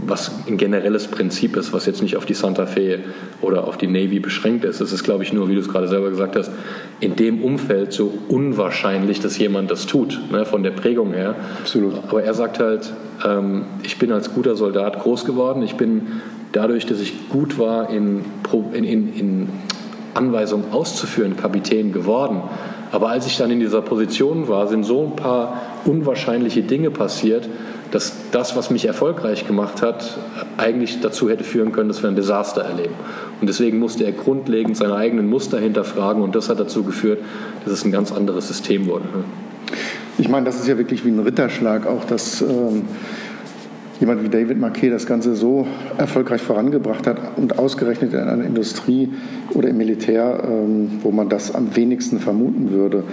was 0.06 0.30
ein 0.46 0.56
generelles 0.56 1.08
Prinzip 1.08 1.56
ist, 1.56 1.72
was 1.72 1.86
jetzt 1.86 2.02
nicht 2.02 2.16
auf 2.16 2.26
die 2.26 2.34
Santa 2.34 2.66
Fe 2.66 3.00
oder 3.40 3.66
auf 3.66 3.76
die 3.76 3.86
Navy 3.86 4.18
beschränkt 4.20 4.64
ist. 4.64 4.80
Es 4.80 4.92
ist, 4.92 5.04
glaube 5.04 5.22
ich, 5.22 5.32
nur, 5.32 5.48
wie 5.48 5.54
du 5.54 5.60
es 5.60 5.68
gerade 5.68 5.88
selber 5.88 6.10
gesagt 6.10 6.36
hast, 6.36 6.50
in 7.00 7.16
dem 7.16 7.42
Umfeld 7.42 7.92
so 7.92 8.12
unwahrscheinlich, 8.28 9.20
dass 9.20 9.38
jemand 9.38 9.70
das 9.70 9.86
tut, 9.86 10.20
ne, 10.30 10.44
von 10.44 10.62
der 10.62 10.72
Prägung 10.72 11.12
her. 11.12 11.34
Absolut. 11.60 11.94
Aber 12.08 12.22
er 12.22 12.34
sagt 12.34 12.58
halt, 12.58 12.92
ähm, 13.24 13.64
ich 13.82 13.98
bin 13.98 14.12
als 14.12 14.32
guter 14.34 14.56
Soldat 14.56 15.00
groß 15.00 15.24
geworden, 15.24 15.62
ich 15.62 15.74
bin 15.74 16.02
dadurch, 16.52 16.86
dass 16.86 17.00
ich 17.00 17.28
gut 17.28 17.58
war 17.58 17.90
in, 17.90 18.24
in, 18.72 18.84
in, 18.84 19.14
in 19.14 19.48
Anweisung 20.16 20.72
auszuführen, 20.72 21.36
Kapitän 21.36 21.92
geworden. 21.92 22.42
Aber 22.92 23.08
als 23.10 23.26
ich 23.26 23.36
dann 23.36 23.50
in 23.50 23.60
dieser 23.60 23.82
Position 23.82 24.48
war, 24.48 24.68
sind 24.68 24.84
so 24.84 25.04
ein 25.04 25.16
paar 25.16 25.60
unwahrscheinliche 25.84 26.62
Dinge 26.62 26.90
passiert, 26.90 27.48
dass 27.90 28.14
das, 28.32 28.56
was 28.56 28.70
mich 28.70 28.86
erfolgreich 28.86 29.46
gemacht 29.46 29.82
hat, 29.82 30.18
eigentlich 30.56 31.00
dazu 31.00 31.28
hätte 31.28 31.44
führen 31.44 31.72
können, 31.72 31.88
dass 31.88 32.02
wir 32.02 32.08
ein 32.08 32.16
Desaster 32.16 32.62
erleben. 32.62 32.94
Und 33.40 33.48
deswegen 33.48 33.78
musste 33.78 34.04
er 34.04 34.12
grundlegend 34.12 34.76
seine 34.76 34.94
eigenen 34.94 35.28
Muster 35.28 35.58
hinterfragen 35.58 36.22
und 36.22 36.34
das 36.34 36.48
hat 36.48 36.58
dazu 36.58 36.82
geführt, 36.82 37.20
dass 37.64 37.72
es 37.72 37.84
ein 37.84 37.92
ganz 37.92 38.12
anderes 38.12 38.48
System 38.48 38.86
wurde. 38.86 39.04
Ich 40.18 40.28
meine, 40.28 40.46
das 40.46 40.56
ist 40.56 40.66
ja 40.66 40.78
wirklich 40.78 41.04
wie 41.04 41.10
ein 41.10 41.18
Ritterschlag, 41.18 41.86
auch 41.86 42.04
dass 42.04 42.40
ähm, 42.40 42.84
jemand 44.00 44.22
wie 44.22 44.28
David 44.28 44.58
Marquet 44.58 44.90
das 44.90 45.06
Ganze 45.06 45.34
so 45.34 45.66
erfolgreich 45.98 46.42
vorangebracht 46.42 47.06
hat 47.06 47.18
und 47.36 47.58
ausgerechnet 47.58 48.12
in 48.12 48.20
einer 48.20 48.44
Industrie 48.44 49.10
oder 49.54 49.68
im 49.68 49.78
Militär, 49.78 50.42
ähm, 50.44 50.90
wo 51.02 51.10
man 51.10 51.28
das 51.28 51.54
am 51.54 51.74
wenigsten 51.76 52.18
vermuten 52.18 52.70
würde. 52.70 53.04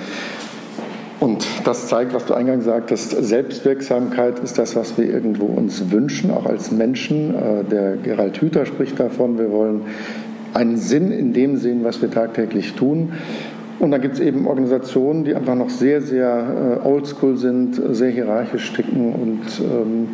Und 1.19 1.45
das 1.63 1.87
zeigt, 1.87 2.13
was 2.13 2.25
du 2.25 2.33
eingangs 2.33 2.65
sagtest, 2.65 3.11
Selbstwirksamkeit 3.11 4.39
ist 4.39 4.57
das, 4.57 4.75
was 4.75 4.97
wir 4.97 5.05
irgendwo 5.05 5.45
uns 5.45 5.89
wünschen, 5.89 6.31
auch 6.31 6.45
als 6.45 6.71
Menschen. 6.71 7.33
Äh, 7.33 7.63
der 7.63 7.95
Gerald 7.95 8.41
Hüther 8.41 8.65
spricht 8.65 8.99
davon, 8.99 9.37
wir 9.37 9.51
wollen 9.51 9.81
einen 10.53 10.77
Sinn 10.77 11.11
in 11.11 11.31
dem 11.33 11.57
sehen, 11.57 11.83
was 11.83 12.01
wir 12.01 12.11
tagtäglich 12.11 12.73
tun. 12.73 13.13
Und 13.79 13.91
dann 13.91 14.01
gibt 14.01 14.15
es 14.15 14.19
eben 14.19 14.47
Organisationen, 14.47 15.23
die 15.23 15.33
einfach 15.33 15.55
noch 15.55 15.69
sehr, 15.69 16.01
sehr 16.01 16.81
äh, 16.83 16.87
oldschool 16.87 17.37
sind, 17.37 17.81
sehr 17.91 18.11
hierarchisch 18.11 18.73
ticken 18.73 19.13
und 19.13 19.41
ähm, 19.61 20.09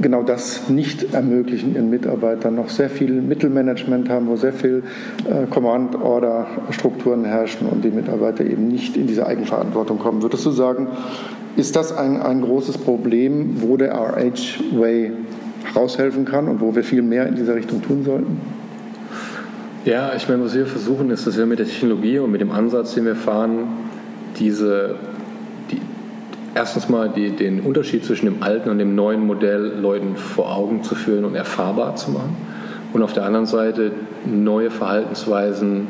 genau 0.00 0.22
das 0.22 0.68
nicht 0.68 1.14
ermöglichen 1.14 1.74
ihren 1.74 1.90
Mitarbeitern, 1.90 2.54
noch 2.54 2.68
sehr 2.68 2.90
viel 2.90 3.20
Mittelmanagement 3.20 4.08
haben, 4.08 4.26
wo 4.28 4.36
sehr 4.36 4.52
viel 4.52 4.82
äh, 5.28 5.46
Command-Order-Strukturen 5.46 7.24
herrschen 7.24 7.68
und 7.68 7.84
die 7.84 7.90
Mitarbeiter 7.90 8.44
eben 8.44 8.68
nicht 8.68 8.96
in 8.96 9.06
diese 9.06 9.26
Eigenverantwortung 9.26 9.98
kommen. 9.98 10.22
Würdest 10.22 10.46
du 10.46 10.50
sagen, 10.50 10.88
ist 11.56 11.76
das 11.76 11.96
ein, 11.96 12.20
ein 12.20 12.42
großes 12.42 12.78
Problem, 12.78 13.62
wo 13.62 13.76
der 13.76 13.92
RH-Way 13.92 15.12
raushelfen 15.74 16.24
kann 16.24 16.48
und 16.48 16.60
wo 16.60 16.74
wir 16.74 16.84
viel 16.84 17.02
mehr 17.02 17.26
in 17.26 17.34
dieser 17.34 17.54
Richtung 17.54 17.82
tun 17.82 18.04
sollten? 18.04 18.40
Ja, 19.84 20.12
ich 20.16 20.28
meine, 20.28 20.44
was 20.44 20.54
wir 20.54 20.66
versuchen, 20.66 21.10
ist, 21.10 21.26
dass 21.26 21.38
wir 21.38 21.46
mit 21.46 21.60
der 21.60 21.66
Technologie 21.66 22.18
und 22.18 22.32
mit 22.32 22.40
dem 22.40 22.50
Ansatz, 22.50 22.94
den 22.94 23.04
wir 23.04 23.14
fahren, 23.14 23.68
diese, 24.38 24.96
die, 24.96 25.15
erstens 26.56 26.88
mal 26.88 27.10
die, 27.10 27.30
den 27.30 27.60
Unterschied 27.60 28.04
zwischen 28.04 28.24
dem 28.24 28.42
alten 28.42 28.70
und 28.70 28.78
dem 28.78 28.94
neuen 28.94 29.24
Modell 29.26 29.74
Leuten 29.78 30.16
vor 30.16 30.56
Augen 30.56 30.82
zu 30.82 30.94
führen 30.94 31.26
und 31.26 31.34
erfahrbar 31.34 31.96
zu 31.96 32.10
machen. 32.10 32.34
Und 32.94 33.02
auf 33.02 33.12
der 33.12 33.24
anderen 33.24 33.44
Seite 33.44 33.92
neue 34.24 34.70
Verhaltensweisen 34.70 35.86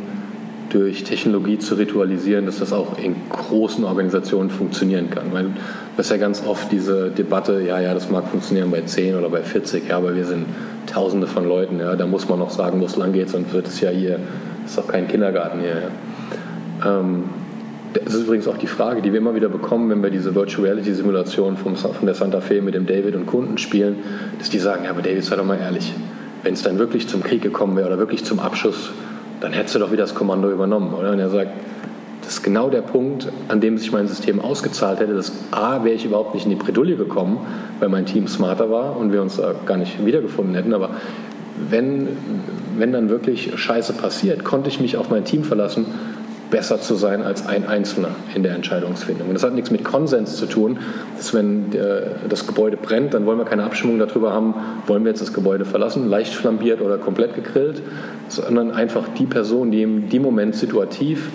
durch 0.70 1.04
Technologie 1.04 1.58
zu 1.58 1.76
ritualisieren, 1.76 2.46
dass 2.46 2.58
das 2.58 2.72
auch 2.72 2.98
in 2.98 3.14
großen 3.30 3.84
Organisationen 3.84 4.50
funktionieren 4.50 5.08
kann. 5.08 5.32
Weil 5.32 5.50
das 5.96 6.06
ist 6.06 6.10
ja 6.10 6.16
ganz 6.16 6.44
oft 6.44 6.72
diese 6.72 7.10
Debatte, 7.10 7.62
ja, 7.62 7.80
ja, 7.80 7.94
das 7.94 8.10
mag 8.10 8.26
funktionieren 8.26 8.72
bei 8.72 8.80
10 8.80 9.14
oder 9.14 9.28
bei 9.28 9.42
40, 9.42 9.88
ja, 9.88 9.98
aber 9.98 10.16
wir 10.16 10.24
sind 10.24 10.46
Tausende 10.86 11.28
von 11.28 11.46
Leuten, 11.48 11.78
ja, 11.78 11.94
da 11.94 12.06
muss 12.06 12.28
man 12.28 12.40
noch 12.40 12.50
sagen, 12.50 12.80
wo 12.80 12.86
es 12.86 12.96
lang 12.96 13.12
geht, 13.12 13.28
sonst 13.30 13.52
wird 13.52 13.68
es 13.68 13.80
ja 13.80 13.90
hier, 13.90 14.18
ist 14.64 14.76
doch 14.76 14.88
kein 14.88 15.06
Kindergarten 15.06 15.60
hier. 15.60 15.82
Ja. 16.84 17.00
Ähm, 17.00 17.24
das 18.04 18.14
ist 18.14 18.24
übrigens 18.24 18.48
auch 18.48 18.58
die 18.58 18.66
Frage, 18.66 19.02
die 19.02 19.12
wir 19.12 19.18
immer 19.18 19.34
wieder 19.34 19.48
bekommen, 19.48 19.90
wenn 19.90 20.02
wir 20.02 20.10
diese 20.10 20.34
Virtual 20.34 20.66
Reality 20.66 20.92
Simulation 20.92 21.56
von 21.56 21.74
der 22.02 22.14
Santa 22.14 22.40
Fe 22.40 22.60
mit 22.62 22.74
dem 22.74 22.86
David 22.86 23.14
und 23.14 23.26
Kunden 23.26 23.58
spielen, 23.58 23.96
dass 24.38 24.50
die 24.50 24.58
sagen, 24.58 24.84
ja, 24.84 24.90
aber 24.90 25.02
David, 25.02 25.24
sei 25.24 25.36
doch 25.36 25.44
mal 25.44 25.58
ehrlich, 25.58 25.92
wenn 26.42 26.54
es 26.54 26.62
dann 26.62 26.78
wirklich 26.78 27.08
zum 27.08 27.22
Krieg 27.22 27.42
gekommen 27.42 27.76
wäre 27.76 27.88
oder 27.88 27.98
wirklich 27.98 28.24
zum 28.24 28.38
Abschuss, 28.38 28.90
dann 29.40 29.52
hättest 29.52 29.74
du 29.74 29.78
doch 29.78 29.92
wieder 29.92 30.02
das 30.02 30.14
Kommando 30.14 30.50
übernommen, 30.50 30.94
oder? 30.94 31.12
Und 31.12 31.18
er 31.18 31.28
sagt, 31.28 31.50
das 32.22 32.34
ist 32.38 32.42
genau 32.42 32.70
der 32.70 32.80
Punkt, 32.80 33.28
an 33.48 33.60
dem 33.60 33.78
sich 33.78 33.92
mein 33.92 34.08
System 34.08 34.40
ausgezahlt 34.40 34.98
hätte. 34.98 35.14
Dass 35.14 35.32
A, 35.52 35.84
wäre 35.84 35.94
ich 35.94 36.04
überhaupt 36.04 36.34
nicht 36.34 36.44
in 36.44 36.50
die 36.50 36.56
Bredouille 36.56 36.96
gekommen, 36.96 37.38
weil 37.78 37.88
mein 37.88 38.04
Team 38.04 38.26
smarter 38.26 38.70
war 38.70 38.96
und 38.96 39.12
wir 39.12 39.22
uns 39.22 39.40
gar 39.64 39.76
nicht 39.76 40.04
wiedergefunden 40.04 40.54
hätten. 40.54 40.74
Aber 40.74 40.90
wenn, 41.70 42.08
wenn 42.76 42.92
dann 42.92 43.10
wirklich 43.10 43.52
Scheiße 43.56 43.92
passiert, 43.92 44.42
konnte 44.42 44.68
ich 44.68 44.80
mich 44.80 44.96
auf 44.96 45.08
mein 45.08 45.24
Team 45.24 45.44
verlassen, 45.44 45.86
besser 46.50 46.80
zu 46.80 46.94
sein 46.94 47.22
als 47.22 47.46
ein 47.46 47.66
Einzelner 47.66 48.10
in 48.34 48.42
der 48.42 48.54
Entscheidungsfindung. 48.54 49.28
Und 49.28 49.34
das 49.34 49.42
hat 49.42 49.54
nichts 49.54 49.70
mit 49.70 49.84
Konsens 49.84 50.36
zu 50.36 50.46
tun, 50.46 50.78
dass 51.16 51.34
wenn 51.34 51.72
das 52.28 52.46
Gebäude 52.46 52.76
brennt, 52.76 53.14
dann 53.14 53.26
wollen 53.26 53.38
wir 53.38 53.44
keine 53.44 53.64
Abstimmung 53.64 53.98
darüber 53.98 54.32
haben, 54.32 54.54
wollen 54.86 55.04
wir 55.04 55.10
jetzt 55.10 55.22
das 55.22 55.32
Gebäude 55.32 55.64
verlassen, 55.64 56.08
leicht 56.08 56.34
flambiert 56.34 56.80
oder 56.80 56.98
komplett 56.98 57.34
gegrillt, 57.34 57.82
sondern 58.28 58.70
einfach 58.70 59.08
die 59.18 59.26
Person, 59.26 59.70
die 59.70 59.82
im 59.82 60.08
die 60.08 60.20
Moment 60.20 60.54
situativ 60.54 61.30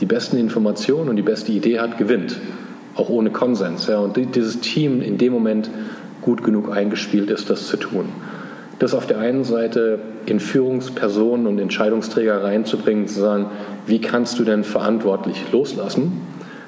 die 0.00 0.06
besten 0.06 0.38
Informationen 0.38 1.08
und 1.08 1.16
die 1.16 1.22
beste 1.22 1.52
Idee 1.52 1.78
hat, 1.78 1.98
gewinnt. 1.98 2.36
Auch 2.94 3.08
ohne 3.08 3.30
Konsens. 3.30 3.86
Ja. 3.86 3.98
Und 3.98 4.16
dieses 4.34 4.60
Team 4.60 5.00
in 5.00 5.16
dem 5.18 5.32
Moment 5.32 5.70
gut 6.22 6.42
genug 6.42 6.70
eingespielt 6.70 7.30
ist, 7.30 7.48
das 7.48 7.66
zu 7.66 7.76
tun. 7.76 8.06
Das 8.80 8.94
auf 8.94 9.06
der 9.06 9.18
einen 9.18 9.44
Seite 9.44 10.00
in 10.26 10.40
Führungspersonen 10.40 11.46
und 11.46 11.60
Entscheidungsträger 11.60 12.42
reinzubringen, 12.42 13.06
zu 13.06 13.20
sagen, 13.20 13.46
wie 13.86 14.00
kannst 14.00 14.40
du 14.40 14.44
denn 14.44 14.64
verantwortlich 14.64 15.44
loslassen? 15.52 16.20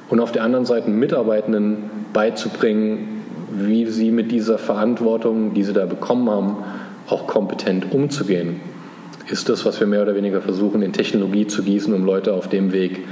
Und 0.09 0.21
auf 0.21 0.31
der 0.31 0.45
anderen 0.45 0.65
Seite 0.65 0.91
Mitarbeitenden 0.91 1.91
beizubringen, 2.13 3.25
wie 3.51 3.87
sie 3.87 4.13
mit 4.13 4.31
dieser 4.31 4.59
Verantwortung, 4.59 5.55
die 5.55 5.65
sie 5.65 5.73
da 5.73 5.87
bekommen 5.87 6.31
haben, 6.31 6.57
auch 7.09 7.27
kompetent 7.27 7.93
umzugehen 7.93 8.61
ist 9.33 9.49
das, 9.49 9.65
was 9.65 9.81
wir 9.81 9.87
mehr 9.87 10.03
oder 10.03 10.15
weniger 10.15 10.41
versuchen, 10.41 10.83
in 10.83 10.93
Technologie 10.93 11.47
zu 11.47 11.63
gießen, 11.63 11.93
um 11.95 12.05
Leute 12.05 12.35
auf 12.35 12.49
dem 12.49 12.73
Weg 12.73 13.05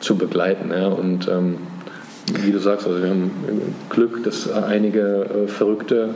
zu 0.00 0.16
begleiten. 0.16 0.70
Ja. 0.70 0.88
Und 0.88 1.28
ähm, 1.28 1.58
wie 2.42 2.52
du 2.52 2.58
sagst, 2.58 2.86
also 2.86 3.02
wir 3.02 3.10
haben 3.10 3.30
Glück, 3.90 4.24
dass 4.24 4.50
einige 4.50 5.44
äh, 5.44 5.48
Verrückte 5.48 6.14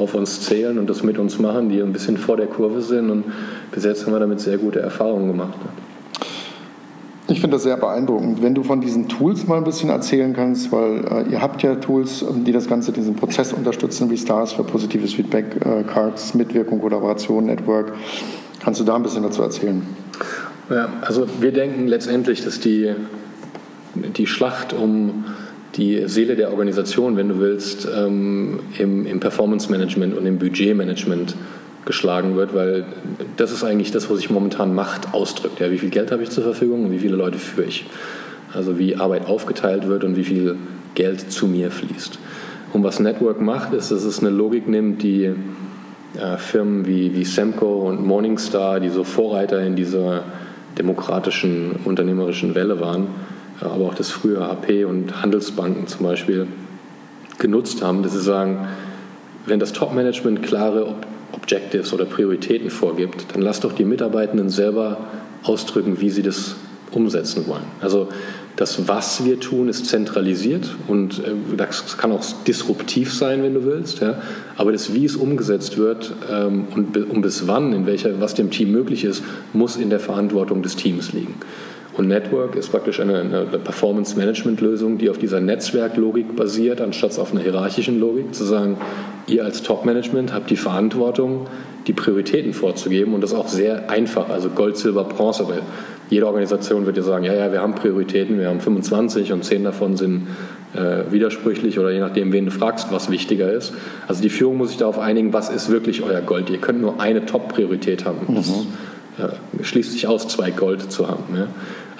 auf 0.00 0.14
uns 0.14 0.40
zählen 0.40 0.78
und 0.78 0.88
das 0.88 1.02
mit 1.02 1.18
uns 1.18 1.38
machen, 1.38 1.68
die 1.68 1.80
ein 1.80 1.92
bisschen 1.92 2.16
vor 2.16 2.36
der 2.36 2.46
Kurve 2.46 2.80
sind. 2.80 3.10
Und 3.10 3.24
bis 3.70 3.84
jetzt 3.84 4.06
haben 4.06 4.12
wir 4.12 4.20
damit 4.20 4.40
sehr 4.40 4.58
gute 4.58 4.80
Erfahrungen 4.80 5.28
gemacht. 5.28 5.54
Ich 7.28 7.40
finde 7.40 7.56
das 7.56 7.62
sehr 7.62 7.76
beeindruckend. 7.76 8.42
Wenn 8.42 8.54
du 8.54 8.64
von 8.64 8.80
diesen 8.80 9.08
Tools 9.08 9.46
mal 9.46 9.58
ein 9.58 9.64
bisschen 9.64 9.88
erzählen 9.88 10.32
kannst, 10.32 10.72
weil 10.72 11.04
äh, 11.04 11.30
ihr 11.30 11.40
habt 11.40 11.62
ja 11.62 11.76
Tools, 11.76 12.22
ähm, 12.22 12.44
die 12.44 12.50
das 12.50 12.66
Ganze, 12.66 12.90
diesen 12.90 13.14
Prozess 13.14 13.52
unterstützen, 13.52 14.10
wie 14.10 14.16
Stars 14.16 14.52
für 14.52 14.64
positives 14.64 15.14
Feedback, 15.14 15.44
äh, 15.64 15.84
Cards, 15.84 16.34
Mitwirkung, 16.34 16.80
Kollaboration, 16.80 17.46
Network. 17.46 17.92
Kannst 18.58 18.80
du 18.80 18.84
da 18.84 18.96
ein 18.96 19.02
bisschen 19.04 19.22
dazu 19.22 19.42
erzählen? 19.42 19.82
Ja, 20.70 20.88
also 21.02 21.26
wir 21.40 21.52
denken 21.52 21.86
letztendlich, 21.86 22.44
dass 22.44 22.58
die, 22.58 22.94
die 23.94 24.26
Schlacht 24.26 24.72
um 24.72 25.24
die 25.76 26.02
Seele 26.06 26.36
der 26.36 26.50
Organisation, 26.50 27.16
wenn 27.16 27.28
du 27.28 27.38
willst, 27.38 27.88
ähm, 27.94 28.60
im, 28.78 29.06
im 29.06 29.20
Performance 29.20 29.70
Management 29.70 30.16
und 30.16 30.26
im 30.26 30.38
Budgetmanagement 30.38 31.36
geschlagen 31.84 32.36
wird, 32.36 32.54
weil 32.54 32.84
das 33.36 33.52
ist 33.52 33.64
eigentlich 33.64 33.90
das, 33.90 34.10
was 34.10 34.18
sich 34.18 34.30
momentan 34.30 34.74
Macht 34.74 35.14
ausdrückt. 35.14 35.60
Ja, 35.60 35.70
wie 35.70 35.78
viel 35.78 35.90
Geld 35.90 36.12
habe 36.12 36.22
ich 36.22 36.30
zur 36.30 36.44
Verfügung 36.44 36.84
und 36.84 36.92
wie 36.92 36.98
viele 36.98 37.16
Leute 37.16 37.38
führe 37.38 37.66
ich? 37.66 37.86
Also 38.52 38.78
wie 38.78 38.96
Arbeit 38.96 39.26
aufgeteilt 39.26 39.88
wird 39.88 40.04
und 40.04 40.16
wie 40.16 40.24
viel 40.24 40.56
Geld 40.94 41.32
zu 41.32 41.46
mir 41.46 41.70
fließt. 41.70 42.18
Und 42.72 42.84
was 42.84 43.00
Network 43.00 43.40
macht, 43.40 43.72
ist, 43.72 43.90
dass 43.90 44.04
es 44.04 44.20
eine 44.20 44.30
Logik 44.30 44.68
nimmt, 44.68 45.02
die 45.02 45.24
äh, 45.24 46.36
Firmen 46.36 46.86
wie, 46.86 47.14
wie 47.14 47.24
Semco 47.24 47.88
und 47.88 48.04
Morningstar, 48.04 48.80
die 48.80 48.88
so 48.88 49.04
Vorreiter 49.04 49.60
in 49.60 49.76
dieser 49.76 50.24
demokratischen 50.78 51.80
unternehmerischen 51.84 52.54
Welle 52.54 52.80
waren, 52.80 53.08
aber 53.60 53.86
auch 53.86 53.94
das 53.94 54.10
frühe 54.10 54.40
HP 54.40 54.84
und 54.84 55.22
Handelsbanken 55.22 55.86
zum 55.86 56.04
Beispiel 56.04 56.46
genutzt 57.38 57.82
haben, 57.82 58.02
dass 58.02 58.12
sie 58.12 58.20
sagen, 58.20 58.68
wenn 59.46 59.60
das 59.60 59.72
Top-Management 59.72 60.42
klare 60.42 60.86
Ob 60.86 61.06
Objectives 61.32 61.92
oder 61.92 62.04
Prioritäten 62.04 62.70
vorgibt, 62.70 63.26
dann 63.32 63.42
lass 63.42 63.60
doch 63.60 63.72
die 63.72 63.84
Mitarbeitenden 63.84 64.50
selber 64.50 64.98
ausdrücken, 65.42 66.00
wie 66.00 66.10
sie 66.10 66.22
das 66.22 66.56
umsetzen 66.90 67.46
wollen. 67.46 67.64
Also 67.80 68.08
das, 68.56 68.88
was 68.88 69.24
wir 69.24 69.38
tun, 69.40 69.68
ist 69.68 69.86
zentralisiert 69.86 70.68
und 70.88 71.20
äh, 71.20 71.32
das 71.56 71.96
kann 71.96 72.12
auch 72.12 72.24
disruptiv 72.46 73.12
sein, 73.12 73.42
wenn 73.42 73.54
du 73.54 73.64
willst. 73.64 74.00
Ja? 74.00 74.20
Aber 74.56 74.72
das, 74.72 74.92
wie 74.92 75.04
es 75.04 75.16
umgesetzt 75.16 75.78
wird 75.78 76.12
ähm, 76.30 76.66
und, 76.74 76.96
und 76.96 77.22
bis 77.22 77.46
wann, 77.46 77.72
in 77.72 77.86
welcher, 77.86 78.20
was 78.20 78.34
dem 78.34 78.50
Team 78.50 78.72
möglich 78.72 79.04
ist, 79.04 79.22
muss 79.52 79.76
in 79.76 79.88
der 79.88 80.00
Verantwortung 80.00 80.62
des 80.62 80.76
Teams 80.76 81.12
liegen. 81.12 81.34
Und 81.96 82.08
Network 82.08 82.54
ist 82.54 82.70
praktisch 82.70 83.00
eine, 83.00 83.20
eine 83.20 83.44
Performance-Management-Lösung, 83.44 84.98
die 84.98 85.10
auf 85.10 85.18
dieser 85.18 85.40
Netzwerklogik 85.40 86.36
basiert, 86.36 86.80
anstatt 86.80 87.18
auf 87.18 87.32
einer 87.32 87.40
hierarchischen 87.40 87.98
Logik, 87.98 88.34
zu 88.34 88.44
sagen, 88.44 88.76
ihr 89.26 89.44
als 89.44 89.62
Top-Management 89.62 90.32
habt 90.32 90.50
die 90.50 90.56
Verantwortung, 90.56 91.46
die 91.86 91.92
Prioritäten 91.92 92.52
vorzugeben 92.52 93.14
und 93.14 93.22
das 93.22 93.34
auch 93.34 93.48
sehr 93.48 93.90
einfach, 93.90 94.28
also 94.28 94.50
Gold, 94.50 94.76
Silber, 94.76 95.04
Bronze, 95.04 95.48
weil 95.48 95.62
jede 96.10 96.26
Organisation 96.26 96.86
wird 96.86 96.96
dir 96.96 97.02
sagen, 97.02 97.24
ja, 97.24 97.34
ja, 97.34 97.52
wir 97.52 97.60
haben 97.60 97.74
Prioritäten, 97.74 98.38
wir 98.38 98.48
haben 98.48 98.60
25 98.60 99.32
und 99.32 99.44
10 99.44 99.64
davon 99.64 99.96
sind 99.96 100.26
äh, 100.74 101.10
widersprüchlich 101.10 101.78
oder 101.78 101.90
je 101.90 102.00
nachdem, 102.00 102.32
wen 102.32 102.46
du 102.46 102.50
fragst, 102.50 102.92
was 102.92 103.10
wichtiger 103.10 103.52
ist. 103.52 103.72
Also 104.08 104.22
die 104.22 104.28
Führung 104.28 104.56
muss 104.56 104.70
sich 104.70 104.78
darauf 104.78 104.98
einigen, 104.98 105.32
was 105.32 105.50
ist 105.50 105.70
wirklich 105.70 106.02
euer 106.02 106.20
Gold. 106.20 106.50
Ihr 106.50 106.58
könnt 106.58 106.80
nur 106.80 107.00
eine 107.00 107.26
Top-Priorität 107.26 108.04
haben. 108.04 108.34
Das 108.34 108.48
mhm. 108.48 108.54
äh, 108.54 108.66
schließt 109.62 109.92
sich 109.92 110.06
aus, 110.06 110.28
zwei 110.28 110.50
Gold 110.50 110.90
zu 110.90 111.08
haben. 111.08 111.36
Ja. 111.36 111.48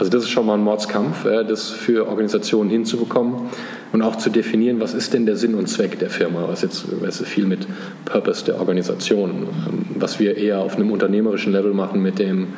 Also 0.00 0.10
das 0.10 0.22
ist 0.22 0.30
schon 0.30 0.46
mal 0.46 0.54
ein 0.54 0.64
Mordskampf, 0.64 1.26
äh, 1.26 1.44
das 1.44 1.68
für 1.68 2.08
Organisationen 2.08 2.70
hinzubekommen. 2.70 3.50
Und 3.92 4.00
auch 4.00 4.16
zu 4.16 4.30
definieren, 4.30 4.80
was 4.80 4.94
ist 4.94 5.12
denn 5.12 5.26
der 5.26 5.36
Sinn 5.36 5.54
und 5.54 5.68
Zweck 5.68 5.98
der 5.98 6.08
Firma, 6.08 6.44
was 6.48 6.62
jetzt 6.62 6.86
was 7.02 7.20
viel 7.20 7.44
mit 7.44 7.66
Purpose 8.06 8.44
der 8.46 8.58
Organisation, 8.58 9.30
ähm, 9.30 9.84
was 9.96 10.18
wir 10.18 10.38
eher 10.38 10.60
auf 10.60 10.76
einem 10.76 10.90
unternehmerischen 10.90 11.52
Level 11.52 11.74
machen 11.74 12.00
mit 12.00 12.18
dem, 12.18 12.48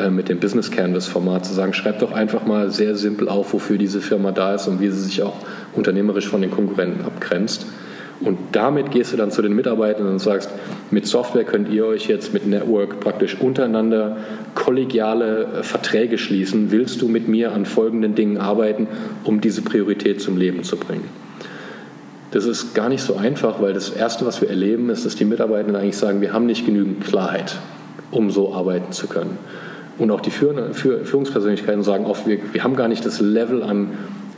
äh, 0.00 0.10
mit 0.10 0.28
dem 0.28 0.40
Business 0.40 0.72
Canvas 0.72 1.06
Format, 1.06 1.46
zu 1.46 1.54
sagen, 1.54 1.74
schreibt 1.74 2.02
doch 2.02 2.10
einfach 2.10 2.44
mal 2.44 2.72
sehr 2.72 2.96
simpel 2.96 3.28
auf, 3.28 3.52
wofür 3.52 3.78
diese 3.78 4.00
Firma 4.00 4.32
da 4.32 4.56
ist 4.56 4.66
und 4.66 4.80
wie 4.80 4.88
sie 4.88 5.00
sich 5.00 5.22
auch 5.22 5.36
unternehmerisch 5.74 6.26
von 6.26 6.40
den 6.40 6.50
Konkurrenten 6.50 7.04
abgrenzt. 7.04 7.66
Und 8.20 8.38
damit 8.52 8.90
gehst 8.90 9.12
du 9.12 9.16
dann 9.16 9.30
zu 9.30 9.40
den 9.40 9.54
Mitarbeitern 9.54 10.06
und 10.06 10.18
sagst, 10.18 10.50
mit 10.90 11.06
Software 11.06 11.44
könnt 11.44 11.70
ihr 11.70 11.86
euch 11.86 12.06
jetzt 12.06 12.34
mit 12.34 12.46
Network 12.46 13.00
praktisch 13.00 13.40
untereinander 13.40 14.18
kollegiale 14.54 15.44
äh, 15.44 15.62
Verträge 15.62 16.18
schließen. 16.18 16.70
Willst 16.70 17.00
du 17.00 17.08
mit 17.08 17.28
mir 17.28 17.52
an 17.52 17.64
folgenden 17.64 18.14
Dingen 18.14 18.36
arbeiten, 18.36 18.88
um 19.24 19.40
diese 19.40 19.62
Priorität 19.62 20.20
zum 20.20 20.36
Leben 20.36 20.64
zu 20.64 20.76
bringen? 20.76 21.04
Das 22.30 22.44
ist 22.44 22.74
gar 22.74 22.88
nicht 22.88 23.02
so 23.02 23.16
einfach, 23.16 23.60
weil 23.60 23.72
das 23.72 23.90
Erste, 23.90 24.26
was 24.26 24.40
wir 24.40 24.50
erleben, 24.50 24.90
ist, 24.90 25.06
dass 25.06 25.16
die 25.16 25.24
Mitarbeiter 25.24 25.76
eigentlich 25.76 25.96
sagen, 25.96 26.20
wir 26.20 26.32
haben 26.32 26.46
nicht 26.46 26.66
genügend 26.66 27.04
Klarheit, 27.04 27.56
um 28.10 28.30
so 28.30 28.54
arbeiten 28.54 28.92
zu 28.92 29.08
können. 29.08 29.38
Und 29.98 30.10
auch 30.10 30.20
die 30.20 30.30
Führungspersönlichkeiten 30.30 31.82
sagen 31.82 32.04
oft, 32.06 32.26
wir, 32.26 32.38
wir 32.52 32.64
haben 32.64 32.76
gar 32.76 32.88
nicht 32.88 33.04
das 33.04 33.20
Level 33.20 33.62
an 33.62 33.90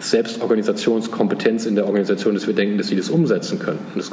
Selbstorganisationskompetenz 0.03 1.67
in 1.67 1.75
der 1.75 1.87
Organisation, 1.87 2.35
dass 2.35 2.47
wir 2.47 2.55
denken, 2.55 2.79
dass 2.79 2.89
sie 2.89 2.97
das 2.97 3.09
umsetzen 3.09 3.59
können. 3.59 3.79
Das, 3.95 4.11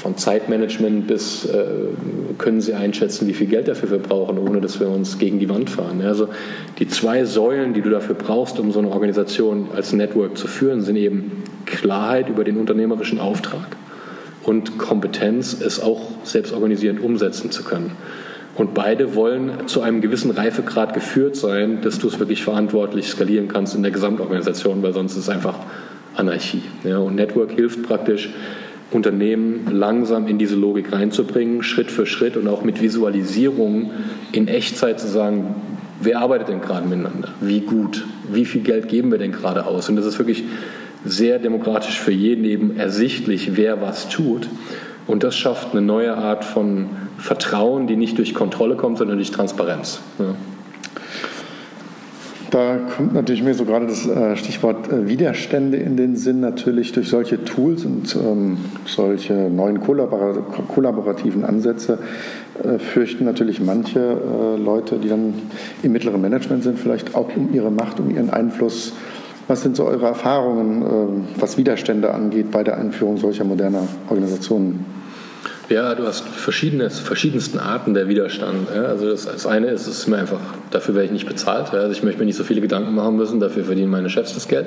von 0.00 0.16
Zeitmanagement 0.16 1.06
bis 1.06 1.44
äh, 1.44 1.64
können 2.38 2.62
sie 2.62 2.72
einschätzen, 2.72 3.28
wie 3.28 3.34
viel 3.34 3.48
Geld 3.48 3.68
dafür 3.68 3.90
wir 3.90 3.98
brauchen, 3.98 4.38
ohne 4.38 4.60
dass 4.62 4.80
wir 4.80 4.88
uns 4.88 5.18
gegen 5.18 5.38
die 5.38 5.48
Wand 5.50 5.68
fahren. 5.68 6.00
Also 6.00 6.28
die 6.78 6.88
zwei 6.88 7.24
Säulen, 7.26 7.74
die 7.74 7.82
du 7.82 7.90
dafür 7.90 8.14
brauchst, 8.14 8.58
um 8.58 8.72
so 8.72 8.78
eine 8.78 8.88
Organisation 8.88 9.68
als 9.74 9.92
Network 9.92 10.38
zu 10.38 10.46
führen, 10.46 10.80
sind 10.80 10.96
eben 10.96 11.42
Klarheit 11.66 12.30
über 12.30 12.44
den 12.44 12.56
unternehmerischen 12.56 13.20
Auftrag 13.20 13.76
und 14.42 14.78
Kompetenz, 14.78 15.60
es 15.60 15.80
auch 15.80 16.00
selbstorganisierend 16.24 17.02
umsetzen 17.02 17.50
zu 17.50 17.62
können. 17.62 17.92
Und 18.56 18.74
beide 18.74 19.14
wollen 19.14 19.66
zu 19.66 19.80
einem 19.80 20.00
gewissen 20.00 20.30
Reifegrad 20.30 20.92
geführt 20.92 21.36
sein, 21.36 21.80
dass 21.82 21.98
du 21.98 22.08
es 22.08 22.18
wirklich 22.18 22.42
verantwortlich 22.42 23.08
skalieren 23.08 23.48
kannst 23.48 23.74
in 23.74 23.82
der 23.82 23.92
Gesamtorganisation, 23.92 24.82
weil 24.82 24.92
sonst 24.92 25.12
ist 25.12 25.18
es 25.18 25.28
einfach 25.28 25.54
Anarchie. 26.16 26.62
Ja, 26.84 26.98
und 26.98 27.14
Network 27.14 27.52
hilft 27.52 27.82
praktisch, 27.84 28.30
Unternehmen 28.90 29.68
langsam 29.70 30.26
in 30.26 30.38
diese 30.38 30.56
Logik 30.56 30.92
reinzubringen, 30.92 31.62
Schritt 31.62 31.90
für 31.90 32.06
Schritt 32.06 32.36
und 32.36 32.48
auch 32.48 32.64
mit 32.64 32.82
Visualisierung 32.82 33.92
in 34.32 34.48
Echtzeit 34.48 34.98
zu 34.98 35.06
sagen, 35.06 35.54
wer 36.00 36.18
arbeitet 36.18 36.48
denn 36.48 36.60
gerade 36.60 36.88
miteinander? 36.88 37.28
Wie 37.40 37.60
gut? 37.60 38.04
Wie 38.32 38.44
viel 38.44 38.62
Geld 38.62 38.88
geben 38.88 39.12
wir 39.12 39.18
denn 39.18 39.32
gerade 39.32 39.66
aus? 39.66 39.88
Und 39.88 39.96
das 39.96 40.06
ist 40.06 40.18
wirklich 40.18 40.42
sehr 41.04 41.38
demokratisch 41.38 42.00
für 42.00 42.12
jeden 42.12 42.44
eben 42.44 42.76
ersichtlich, 42.76 43.56
wer 43.56 43.80
was 43.80 44.08
tut. 44.08 44.48
Und 45.06 45.22
das 45.22 45.36
schafft 45.36 45.72
eine 45.72 45.82
neue 45.82 46.16
Art 46.16 46.44
von 46.44 46.86
Vertrauen, 47.20 47.86
die 47.86 47.96
nicht 47.96 48.18
durch 48.18 48.34
Kontrolle 48.34 48.76
kommt, 48.76 48.98
sondern 48.98 49.18
durch 49.18 49.30
Transparenz. 49.30 50.00
Ja. 50.18 50.34
Da 52.50 52.78
kommt 52.96 53.14
natürlich 53.14 53.44
mir 53.44 53.54
so 53.54 53.64
gerade 53.64 53.86
das 53.86 54.08
äh, 54.08 54.36
Stichwort 54.36 54.90
äh, 54.90 55.06
Widerstände 55.06 55.76
in 55.76 55.96
den 55.96 56.16
Sinn, 56.16 56.40
natürlich 56.40 56.90
durch 56.90 57.08
solche 57.08 57.44
Tools 57.44 57.84
und 57.84 58.16
ähm, 58.16 58.56
solche 58.86 59.34
neuen 59.34 59.80
kollaborativen 59.80 61.44
Ansätze 61.44 62.00
äh, 62.64 62.80
fürchten 62.80 63.24
natürlich 63.24 63.60
manche 63.60 64.56
Leute, 64.58 64.96
die 64.96 65.08
dann 65.08 65.34
im 65.84 65.92
mittleren 65.92 66.20
Management 66.20 66.64
sind, 66.64 66.78
vielleicht 66.78 67.14
auch 67.14 67.28
um 67.36 67.54
ihre 67.54 67.70
Macht, 67.70 68.00
um 68.00 68.10
ihren 68.10 68.30
Einfluss. 68.30 68.94
Was 69.46 69.62
sind 69.62 69.74
so 69.74 69.84
eure 69.84 70.06
Erfahrungen, 70.06 70.82
äh, 70.82 71.40
was 71.40 71.56
Widerstände 71.56 72.14
angeht 72.14 72.50
bei 72.50 72.62
der 72.62 72.78
Einführung 72.78 73.16
solcher 73.16 73.44
moderner 73.44 73.82
Organisationen? 74.08 74.84
Ja, 75.70 75.94
du 75.94 76.04
hast 76.04 76.26
verschiedene, 76.26 76.90
verschiedensten 76.90 77.60
Arten 77.60 77.94
der 77.94 78.08
Widerstand. 78.08 78.68
Ja. 78.74 78.86
Also 78.86 79.08
das, 79.08 79.26
das, 79.26 79.46
eine 79.46 79.68
ist, 79.68 79.86
es 79.86 80.00
ist 80.00 80.06
mir 80.08 80.18
einfach, 80.18 80.40
dafür 80.72 80.96
werde 80.96 81.06
ich 81.06 81.12
nicht 81.12 81.28
bezahlt. 81.28 81.72
Ja. 81.72 81.78
Also 81.78 81.92
ich 81.92 82.02
möchte 82.02 82.18
mir 82.18 82.26
nicht 82.26 82.36
so 82.36 82.42
viele 82.42 82.60
Gedanken 82.60 82.92
machen 82.92 83.16
müssen, 83.16 83.38
dafür 83.38 83.64
verdienen 83.64 83.88
meine 83.88 84.10
Chefs 84.10 84.34
das 84.34 84.48
Geld. 84.48 84.66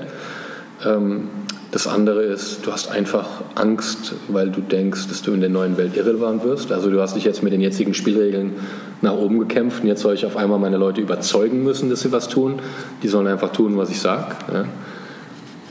Ähm, 0.86 1.28
das 1.72 1.88
andere 1.88 2.24
ist, 2.24 2.66
du 2.66 2.72
hast 2.72 2.90
einfach 2.90 3.28
Angst, 3.56 4.14
weil 4.30 4.50
du 4.50 4.62
denkst, 4.62 5.10
dass 5.10 5.22
du 5.24 5.34
in 5.34 5.42
der 5.42 5.50
neuen 5.50 5.76
Welt 5.76 5.98
irrelevant 5.98 6.46
wirst. 6.46 6.72
Also 6.72 6.90
du 6.90 7.02
hast 7.02 7.18
dich 7.18 7.26
jetzt 7.26 7.44
mit 7.44 7.52
den 7.52 7.60
jetzigen 7.60 7.94
Spielregeln 7.94 8.54
nach 9.02 9.14
oben 9.14 9.40
gekämpft 9.40 9.82
und 9.82 9.88
jetzt 9.88 10.04
soll 10.04 10.14
ich 10.14 10.26
auf 10.26 10.38
einmal 10.38 10.60
meine 10.60 10.78
Leute 10.78 11.02
überzeugen 11.02 11.64
müssen, 11.64 11.90
dass 11.90 12.00
sie 12.00 12.14
was 12.14 12.30
tun. 12.30 12.60
Die 13.02 13.10
sollen 13.10 13.28
einfach 13.28 13.52
tun, 13.52 13.76
was 13.76 13.90
ich 13.90 14.00
sage. 14.00 14.36
Ja. 14.54 14.66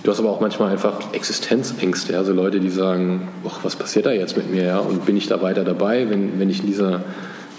Du 0.02 0.10
hast 0.10 0.18
aber 0.18 0.30
auch 0.30 0.40
manchmal 0.40 0.72
einfach 0.72 1.12
Existenzängste, 1.12 2.18
also 2.18 2.32
Leute, 2.32 2.58
die 2.58 2.70
sagen, 2.70 3.28
was 3.62 3.76
passiert 3.76 4.06
da 4.06 4.10
jetzt 4.10 4.36
mit 4.36 4.50
mir, 4.50 4.64
ja? 4.64 4.78
und 4.80 5.06
bin 5.06 5.16
ich 5.16 5.28
da 5.28 5.42
weiter 5.42 5.62
dabei, 5.62 6.10
wenn, 6.10 6.40
wenn 6.40 6.50
ich 6.50 6.60
in 6.60 6.66
dieser, 6.66 7.04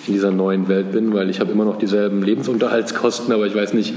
in 0.07 0.13
dieser 0.13 0.31
neuen 0.31 0.67
Welt 0.67 0.91
bin, 0.91 1.13
weil 1.13 1.29
ich 1.29 1.39
habe 1.39 1.53
immer 1.53 1.63
noch 1.63 1.77
dieselben 1.77 2.21
Lebensunterhaltskosten, 2.21 3.33
aber 3.33 3.47
ich 3.47 3.55
weiß 3.55 3.73
nicht, 3.73 3.93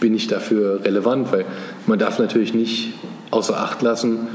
bin 0.00 0.14
ich 0.14 0.28
dafür 0.28 0.84
relevant, 0.84 1.32
weil 1.32 1.44
man 1.86 1.98
darf 1.98 2.20
natürlich 2.20 2.54
nicht 2.54 2.92
außer 3.32 3.58
Acht 3.58 3.82
lassen, 3.82 4.28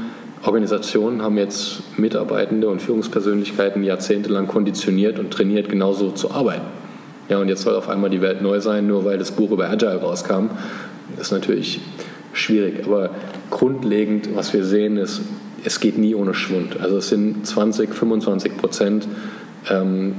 Organisationen 0.44 1.22
haben 1.22 1.38
jetzt 1.38 1.98
Mitarbeitende 1.98 2.68
und 2.68 2.82
Führungspersönlichkeiten 2.82 3.82
jahrzehntelang 3.82 4.46
konditioniert 4.46 5.18
und 5.18 5.30
trainiert, 5.30 5.70
genauso 5.70 6.10
zu 6.10 6.32
arbeiten. 6.32 6.66
Ja, 7.30 7.38
und 7.38 7.48
jetzt 7.48 7.62
soll 7.62 7.74
auf 7.74 7.88
einmal 7.88 8.10
die 8.10 8.20
Welt 8.20 8.42
neu 8.42 8.60
sein, 8.60 8.86
nur 8.86 9.06
weil 9.06 9.16
das 9.16 9.30
Buch 9.30 9.50
über 9.50 9.70
Agile 9.70 10.02
rauskam. 10.02 10.50
Das 11.16 11.28
ist 11.28 11.32
natürlich 11.32 11.80
schwierig. 12.34 12.84
Aber 12.84 13.10
grundlegend, 13.54 14.34
was 14.34 14.52
wir 14.52 14.64
sehen, 14.64 14.98
ist, 14.98 15.22
es 15.64 15.80
geht 15.80 15.96
nie 15.96 16.14
ohne 16.14 16.34
Schwund. 16.34 16.80
Also 16.80 16.98
es 16.98 17.08
sind 17.08 17.46
20, 17.46 17.94
25 17.94 18.56
Prozent 18.58 19.08
ähm, 19.70 20.14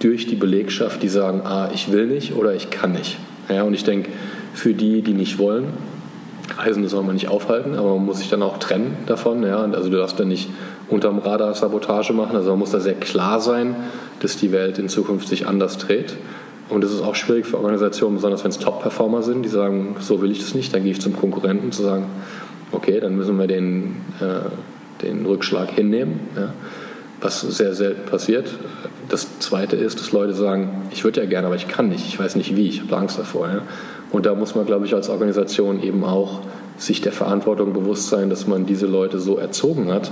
durch 0.00 0.26
die 0.26 0.34
Belegschaft, 0.34 1.02
die 1.02 1.08
sagen, 1.08 1.40
ah, 1.44 1.70
ich 1.72 1.92
will 1.92 2.06
nicht 2.06 2.34
oder 2.34 2.54
ich 2.54 2.68
kann 2.68 2.92
nicht. 2.92 3.16
Ja, 3.48 3.62
und 3.62 3.72
ich 3.72 3.84
denke, 3.84 4.10
für 4.52 4.74
die, 4.74 5.00
die 5.00 5.14
nicht 5.14 5.38
wollen, 5.38 5.68
Reisende 6.58 6.88
soll 6.88 7.04
man 7.04 7.14
nicht 7.14 7.28
aufhalten, 7.28 7.76
aber 7.76 7.94
man 7.94 8.04
muss 8.04 8.18
sich 8.18 8.28
dann 8.28 8.42
auch 8.42 8.58
trennen 8.58 8.96
davon. 9.06 9.42
Ja? 9.44 9.62
Also 9.62 9.88
du 9.88 9.96
darfst 9.96 10.18
dann 10.18 10.28
nicht 10.28 10.50
unterm 10.88 11.18
Radar 11.18 11.54
Sabotage 11.54 12.12
machen. 12.12 12.36
Also 12.36 12.50
man 12.50 12.58
muss 12.58 12.72
da 12.72 12.80
sehr 12.80 12.94
klar 12.94 13.40
sein, 13.40 13.76
dass 14.20 14.36
die 14.36 14.52
Welt 14.52 14.78
in 14.78 14.88
Zukunft 14.88 15.28
sich 15.28 15.46
anders 15.46 15.78
dreht. 15.78 16.16
Und 16.68 16.84
es 16.84 16.92
ist 16.92 17.02
auch 17.02 17.14
schwierig 17.14 17.46
für 17.46 17.58
Organisationen, 17.58 18.16
besonders 18.16 18.44
wenn 18.44 18.50
es 18.50 18.58
Top-Performer 18.58 19.22
sind, 19.22 19.42
die 19.42 19.48
sagen, 19.48 19.96
so 20.00 20.20
will 20.20 20.30
ich 20.30 20.40
das 20.40 20.54
nicht, 20.54 20.74
dann 20.74 20.82
gehe 20.82 20.92
ich 20.92 21.00
zum 21.00 21.14
Konkurrenten 21.14 21.72
zu 21.72 21.82
sagen, 21.82 22.06
okay, 22.72 23.00
dann 23.00 23.16
müssen 23.16 23.38
wir 23.38 23.46
den, 23.46 23.96
äh, 24.20 25.02
den 25.02 25.24
Rückschlag 25.26 25.70
hinnehmen. 25.70 26.20
Ja. 26.36 26.52
Was 27.20 27.40
sehr 27.40 27.74
selten 27.74 28.04
passiert. 28.10 28.52
Das 29.08 29.38
Zweite 29.38 29.76
ist, 29.76 30.00
dass 30.00 30.10
Leute 30.10 30.34
sagen, 30.34 30.88
ich 30.90 31.04
würde 31.04 31.20
ja 31.20 31.26
gerne, 31.26 31.46
aber 31.46 31.56
ich 31.56 31.68
kann 31.68 31.88
nicht, 31.88 32.08
ich 32.08 32.18
weiß 32.18 32.34
nicht 32.34 32.56
wie, 32.56 32.68
ich 32.68 32.80
habe 32.80 32.96
Angst 32.96 33.18
davor. 33.18 33.48
Ja. 33.48 33.62
Und 34.10 34.26
da 34.26 34.34
muss 34.34 34.54
man, 34.54 34.66
glaube 34.66 34.86
ich, 34.86 34.94
als 34.94 35.08
Organisation 35.08 35.82
eben 35.82 36.04
auch 36.04 36.40
sich 36.78 37.00
der 37.00 37.12
Verantwortung 37.12 37.72
bewusst 37.72 38.08
sein, 38.08 38.28
dass 38.28 38.48
man 38.48 38.66
diese 38.66 38.86
Leute 38.86 39.20
so 39.20 39.36
erzogen 39.36 39.92
hat, 39.92 40.10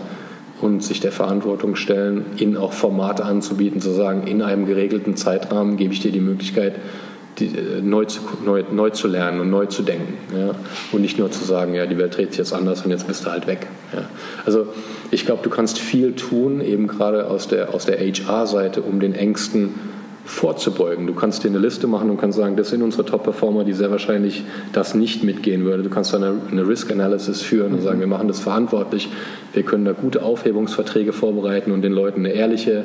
und 0.61 0.83
sich 0.85 1.01
der 1.01 1.13
Verantwortung 1.13 1.75
stellen, 1.77 2.25
ihnen 2.37 2.57
auch 2.57 2.73
Formate 2.73 3.25
anzubieten, 3.25 3.81
zu 3.81 3.91
sagen, 3.91 4.27
in 4.27 4.43
einem 4.43 4.67
geregelten 4.67 5.17
Zeitrahmen 5.17 5.77
gebe 5.77 5.95
ich 5.95 6.01
dir 6.01 6.13
die 6.13 6.21
Möglichkeit, 6.21 6.75
die, 7.39 7.47
äh, 7.47 7.81
neu, 7.83 8.05
zu, 8.05 8.21
neu, 8.45 8.65
neu 8.71 8.91
zu 8.91 9.09
lernen 9.09 9.41
und 9.41 9.51
neu 9.51 9.67
zu 9.67 9.83
denken. 9.83 10.15
Ja? 10.37 10.55
Und 10.93 11.01
nicht 11.03 11.19
nur 11.19 11.31
zu 11.31 11.45
sagen, 11.45 11.75
ja, 11.75 11.87
die 11.87 11.99
Welt 11.99 12.17
dreht 12.17 12.31
sich 12.31 12.39
jetzt 12.39 12.53
anders 12.53 12.85
und 12.85 12.91
jetzt 12.91 13.07
bist 13.07 13.25
du 13.25 13.31
halt 13.31 13.47
weg. 13.47 13.67
Ja? 13.93 14.03
Also 14.45 14.67
ich 15.11 15.27
glaube, 15.27 15.43
du 15.43 15.51
kannst 15.51 15.79
viel 15.79 16.13
tun, 16.13 16.61
eben 16.61 16.87
gerade 16.87 17.27
aus 17.27 17.49
der, 17.49 17.75
aus 17.75 17.87
der 17.87 17.99
HR-Seite, 17.99 18.83
um 18.83 19.01
den 19.01 19.15
Ängsten 19.15 19.75
vorzubeugen. 20.25 21.07
Du 21.07 21.15
kannst 21.15 21.43
dir 21.43 21.49
eine 21.49 21.59
Liste 21.59 21.87
machen 21.87 22.11
und 22.11 22.21
kannst 22.21 22.39
sagen, 22.39 22.57
das 22.57 22.69
sind 22.69 22.83
unsere 22.83 23.05
Top-Performer, 23.05 23.65
die 23.65 23.73
sehr 23.73 23.91
wahrscheinlich 23.91 24.45
das 24.73 24.95
nicht 24.95 25.25
mitgehen 25.25 25.65
würden. 25.65 25.83
Du 25.83 25.91
kannst 25.91 26.15
dann 26.15 26.23
eine, 26.23 26.37
eine 26.51 26.69
Risk-Analysis 26.69 27.43
führen 27.43 27.73
und 27.73 27.83
sagen, 27.83 28.01
wir 28.01 28.07
machen 28.07 28.29
das 28.29 28.39
verantwortlich. 28.39 29.09
Wir 29.53 29.65
können 29.65 29.85
da 29.85 29.93
gute 29.93 30.23
Aufhebungsverträge 30.23 31.13
vorbereiten 31.13 31.73
und 31.73 31.83
den 31.83 31.93
Leuten 31.93 32.21
eine 32.21 32.33
ehrliche, 32.33 32.85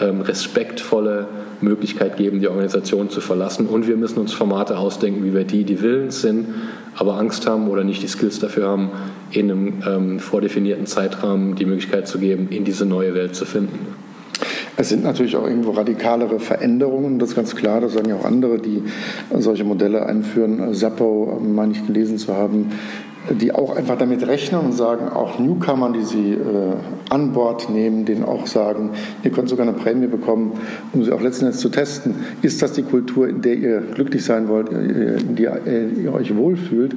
ähm, 0.00 0.20
respektvolle 0.20 1.28
Möglichkeit 1.64 2.16
geben, 2.16 2.40
die 2.40 2.48
Organisation 2.48 3.10
zu 3.10 3.20
verlassen. 3.20 3.66
Und 3.66 3.88
wir 3.88 3.96
müssen 3.96 4.18
uns 4.18 4.32
Formate 4.32 4.78
ausdenken, 4.78 5.24
wie 5.24 5.34
wir 5.34 5.44
die, 5.44 5.64
die 5.64 5.80
willens 5.80 6.20
sind, 6.20 6.46
aber 6.96 7.18
Angst 7.18 7.46
haben 7.46 7.68
oder 7.68 7.82
nicht 7.82 8.02
die 8.02 8.08
Skills 8.08 8.38
dafür 8.38 8.68
haben, 8.68 8.90
in 9.32 9.50
einem 9.50 9.82
ähm, 9.86 10.20
vordefinierten 10.20 10.86
Zeitrahmen 10.86 11.56
die 11.56 11.64
Möglichkeit 11.64 12.06
zu 12.06 12.18
geben, 12.18 12.48
in 12.50 12.64
diese 12.64 12.86
neue 12.86 13.14
Welt 13.14 13.34
zu 13.34 13.44
finden. 13.44 13.78
Es 14.76 14.88
sind 14.88 15.04
natürlich 15.04 15.36
auch 15.36 15.46
irgendwo 15.46 15.70
radikalere 15.70 16.40
Veränderungen, 16.40 17.20
das 17.20 17.30
ist 17.30 17.36
ganz 17.36 17.54
klar, 17.54 17.80
das 17.80 17.92
sagen 17.92 18.08
ja 18.08 18.16
auch 18.16 18.24
andere, 18.24 18.58
die 18.58 18.82
solche 19.38 19.62
Modelle 19.62 20.04
einführen. 20.04 20.74
Zappo, 20.74 21.40
meine 21.40 21.72
ich 21.72 21.86
gelesen 21.86 22.18
zu 22.18 22.34
haben, 22.34 22.72
die 23.30 23.52
auch 23.52 23.76
einfach 23.76 23.96
damit 23.96 24.26
rechnen 24.26 24.60
und 24.60 24.72
sagen, 24.72 25.08
auch 25.08 25.38
Newcomer, 25.38 25.90
die 25.92 26.02
sie 26.02 26.32
äh, 26.32 26.74
an 27.10 27.32
Bord 27.32 27.70
nehmen, 27.70 28.04
denen 28.04 28.24
auch 28.24 28.46
sagen, 28.46 28.90
ihr 29.22 29.30
könnt 29.30 29.48
sogar 29.48 29.66
eine 29.66 29.76
Prämie 29.76 30.06
bekommen, 30.06 30.52
um 30.92 31.04
sie 31.04 31.12
auch 31.12 31.20
letzten 31.20 31.46
Endes 31.46 31.60
zu 31.60 31.68
testen. 31.68 32.16
Ist 32.42 32.62
das 32.62 32.72
die 32.72 32.82
Kultur, 32.82 33.28
in 33.28 33.42
der 33.42 33.54
ihr 33.54 33.80
glücklich 33.80 34.24
sein 34.24 34.48
wollt, 34.48 34.68
in 34.70 35.36
der 35.36 35.60
ihr 35.66 36.12
euch 36.12 36.36
wohlfühlt? 36.36 36.94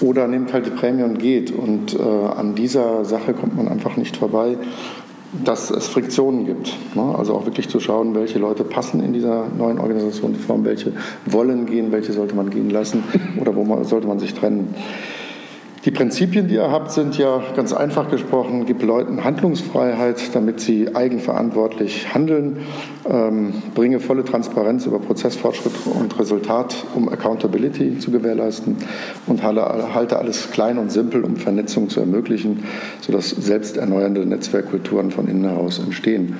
Oder 0.00 0.28
nehmt 0.28 0.52
halt 0.52 0.66
die 0.66 0.70
Prämie 0.70 1.02
und 1.02 1.18
geht. 1.18 1.50
Und 1.50 1.98
äh, 1.98 2.02
an 2.02 2.54
dieser 2.54 3.04
Sache 3.04 3.32
kommt 3.32 3.56
man 3.56 3.68
einfach 3.68 3.96
nicht 3.96 4.16
vorbei 4.16 4.56
dass 5.44 5.70
es 5.70 5.86
Friktionen 5.86 6.46
gibt. 6.46 6.76
Ne? 6.94 7.14
Also 7.16 7.34
auch 7.34 7.46
wirklich 7.46 7.68
zu 7.68 7.78
schauen, 7.78 8.14
welche 8.14 8.38
Leute 8.38 8.64
passen 8.64 9.02
in 9.02 9.12
dieser 9.12 9.46
neuen 9.56 9.78
Organisationsform, 9.78 10.64
welche 10.64 10.92
wollen 11.26 11.66
gehen, 11.66 11.92
welche 11.92 12.12
sollte 12.12 12.34
man 12.34 12.50
gehen 12.50 12.70
lassen 12.70 13.04
oder 13.40 13.54
wo 13.54 13.64
man, 13.64 13.84
sollte 13.84 14.08
man 14.08 14.18
sich 14.18 14.34
trennen. 14.34 14.74
Die 15.86 15.90
Prinzipien, 15.90 16.46
die 16.46 16.56
ihr 16.56 16.70
habt, 16.70 16.92
sind 16.92 17.16
ja 17.16 17.42
ganz 17.56 17.72
einfach 17.72 18.10
gesprochen, 18.10 18.66
gibt 18.66 18.82
Leuten 18.82 19.24
Handlungsfreiheit, 19.24 20.34
damit 20.34 20.60
sie 20.60 20.94
eigenverantwortlich 20.94 22.12
handeln, 22.12 22.58
ähm, 23.08 23.54
bringe 23.74 23.98
volle 23.98 24.22
Transparenz 24.22 24.84
über 24.84 24.98
Prozessfortschritt 24.98 25.72
und 25.86 26.18
Resultat, 26.18 26.76
um 26.94 27.08
Accountability 27.08 27.98
zu 27.98 28.10
gewährleisten 28.10 28.76
und 29.26 29.42
halte 29.42 30.18
alles 30.18 30.50
klein 30.50 30.76
und 30.76 30.92
simpel, 30.92 31.24
um 31.24 31.36
Vernetzung 31.36 31.88
zu 31.88 32.00
ermöglichen, 32.00 32.64
sodass 33.00 33.30
selbsterneuernde 33.30 34.26
Netzwerkkulturen 34.26 35.10
von 35.10 35.28
innen 35.28 35.44
heraus 35.44 35.78
entstehen. 35.78 36.36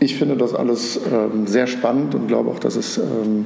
Ich 0.00 0.16
finde 0.16 0.36
das 0.36 0.52
alles 0.52 1.00
ähm, 1.12 1.46
sehr 1.46 1.68
spannend 1.68 2.16
und 2.16 2.26
glaube 2.26 2.50
auch, 2.50 2.58
dass 2.58 2.74
es 2.74 2.98
ähm, 2.98 3.44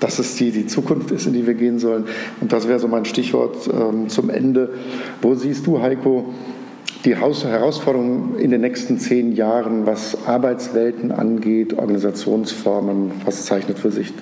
dass 0.00 0.18
es 0.18 0.36
die, 0.36 0.50
die 0.50 0.66
Zukunft 0.66 1.10
ist, 1.10 1.26
in 1.26 1.32
die 1.32 1.46
wir 1.46 1.54
gehen 1.54 1.78
sollen. 1.78 2.04
Und 2.40 2.52
das 2.52 2.68
wäre 2.68 2.78
so 2.78 2.88
mein 2.88 3.04
Stichwort 3.04 3.68
ähm, 3.68 4.08
zum 4.08 4.30
Ende. 4.30 4.70
Wo 5.22 5.34
siehst 5.34 5.66
du, 5.66 5.80
Heiko, 5.80 6.34
die 7.04 7.14
Herausforderungen 7.14 8.38
in 8.38 8.50
den 8.50 8.60
nächsten 8.60 8.98
zehn 8.98 9.32
Jahren, 9.32 9.86
was 9.86 10.26
Arbeitswelten 10.26 11.12
angeht, 11.12 11.78
Organisationsformen? 11.78 13.12
Was 13.24 13.46
zeichnet 13.46 13.78
für 13.78 13.90
sich, 13.90 14.12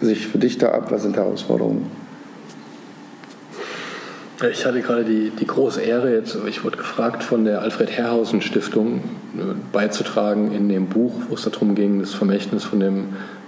sich 0.00 0.26
für 0.26 0.38
dich 0.38 0.58
da 0.58 0.70
ab? 0.72 0.90
Was 0.90 1.02
sind 1.02 1.16
Herausforderungen? 1.16 1.86
Ich 4.50 4.66
hatte 4.66 4.80
gerade 4.82 5.04
die, 5.04 5.30
die 5.30 5.46
große 5.46 5.80
Ehre, 5.80 6.12
jetzt, 6.12 6.36
ich 6.46 6.64
wurde 6.64 6.76
gefragt, 6.76 7.22
von 7.22 7.44
der 7.44 7.62
Alfred 7.62 7.90
Herrhausen 7.90 8.42
Stiftung 8.42 8.96
äh, 9.36 9.54
beizutragen 9.72 10.52
in 10.52 10.68
dem 10.68 10.86
Buch, 10.86 11.14
wo 11.28 11.34
es 11.34 11.42
darum 11.44 11.74
ging, 11.74 12.00
das 12.00 12.14
Vermächtnis 12.14 12.64
von 12.64 12.80
dem 12.80 13.04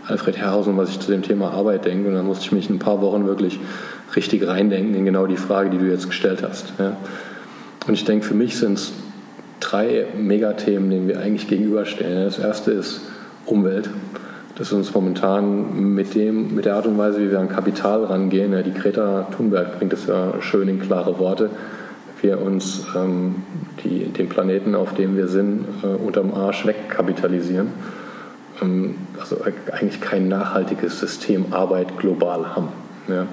Alfred 0.09 0.37
Herrhausen, 0.37 0.77
was 0.77 0.91
ich 0.91 1.01
zu 1.01 1.11
dem 1.11 1.23
Thema 1.23 1.51
Arbeit 1.51 1.85
denke. 1.85 2.09
Und 2.09 2.15
da 2.15 2.23
musste 2.23 2.45
ich 2.45 2.53
mich 2.53 2.71
ein 2.71 2.79
paar 2.79 3.01
Wochen 3.01 3.27
wirklich 3.27 3.59
richtig 4.15 4.47
reindenken 4.47 4.95
in 4.95 5.05
genau 5.05 5.27
die 5.27 5.37
Frage, 5.37 5.71
die 5.71 5.79
du 5.79 5.87
jetzt 5.87 6.07
gestellt 6.07 6.43
hast. 6.43 6.73
Ja. 6.79 6.97
Und 7.87 7.95
ich 7.95 8.05
denke, 8.05 8.25
für 8.25 8.35
mich 8.35 8.57
sind 8.57 8.75
es 8.75 8.93
drei 9.61 10.07
Megathemen, 10.17 10.91
denen 10.91 11.09
wir 11.09 11.21
eigentlich 11.21 11.49
gegenüberstehen. 11.49 12.25
Das 12.25 12.39
erste 12.39 12.73
ist 12.73 13.01
Umwelt. 13.47 13.91
Das 14.57 14.69
ist 14.69 14.73
uns 14.73 14.95
momentan 14.95 15.95
mit, 15.95 16.15
dem, 16.15 16.55
mit 16.55 16.65
der 16.65 16.77
Art 16.77 16.87
und 16.87 16.97
Weise, 16.97 17.21
wie 17.21 17.31
wir 17.31 17.39
an 17.39 17.49
Kapital 17.49 18.05
rangehen, 18.05 18.55
ja, 18.55 18.63
die 18.63 18.73
Greta 18.73 19.29
Thunberg 19.37 19.79
bringt 19.79 19.93
es 19.93 20.07
ja 20.07 20.41
schön 20.41 20.69
in 20.69 20.81
klare 20.81 21.19
Worte, 21.19 21.51
wir 22.23 22.41
uns 22.41 22.87
ähm, 22.97 23.43
die, 23.85 24.07
den 24.07 24.31
Planeten, 24.31 24.75
auf 24.75 24.95
dem 24.95 25.15
wir 25.17 25.29
sind, 25.29 25.67
äh, 25.83 25.87
unterm 25.87 26.33
Arsch 26.33 26.65
wegkapitalisieren. 26.65 27.69
Ähm, 28.63 28.97
also 29.19 29.39
eigentlich 29.73 30.01
kein 30.01 30.29
nachhaltiges 30.29 31.01
System 31.01 31.53
Arbeit 31.53 31.99
global 31.99 32.55
haben. 32.55 32.69
Ja. 33.09 33.27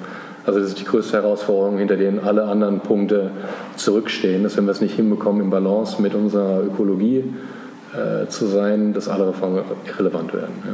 Also 0.45 0.59
das 0.59 0.69
ist 0.69 0.79
die 0.79 0.85
größte 0.85 1.13
Herausforderung, 1.13 1.77
hinter 1.77 1.95
denen 1.95 2.19
alle 2.19 2.43
anderen 2.43 2.81
Punkte 2.81 3.31
zurückstehen, 3.77 4.43
dass 4.43 4.57
wenn 4.57 4.65
wir 4.65 4.71
es 4.71 4.81
nicht 4.81 4.95
hinbekommen, 4.95 5.41
im 5.41 5.49
Balance 5.49 6.01
mit 6.01 6.13
unserer 6.15 6.61
Ökologie 6.63 7.23
äh, 7.93 8.27
zu 8.27 8.47
sein, 8.47 8.93
dass 8.93 9.07
alle 9.07 9.29
Reformen 9.29 9.63
irrelevant 9.87 10.33
werden. 10.33 10.53
Ja. 10.65 10.73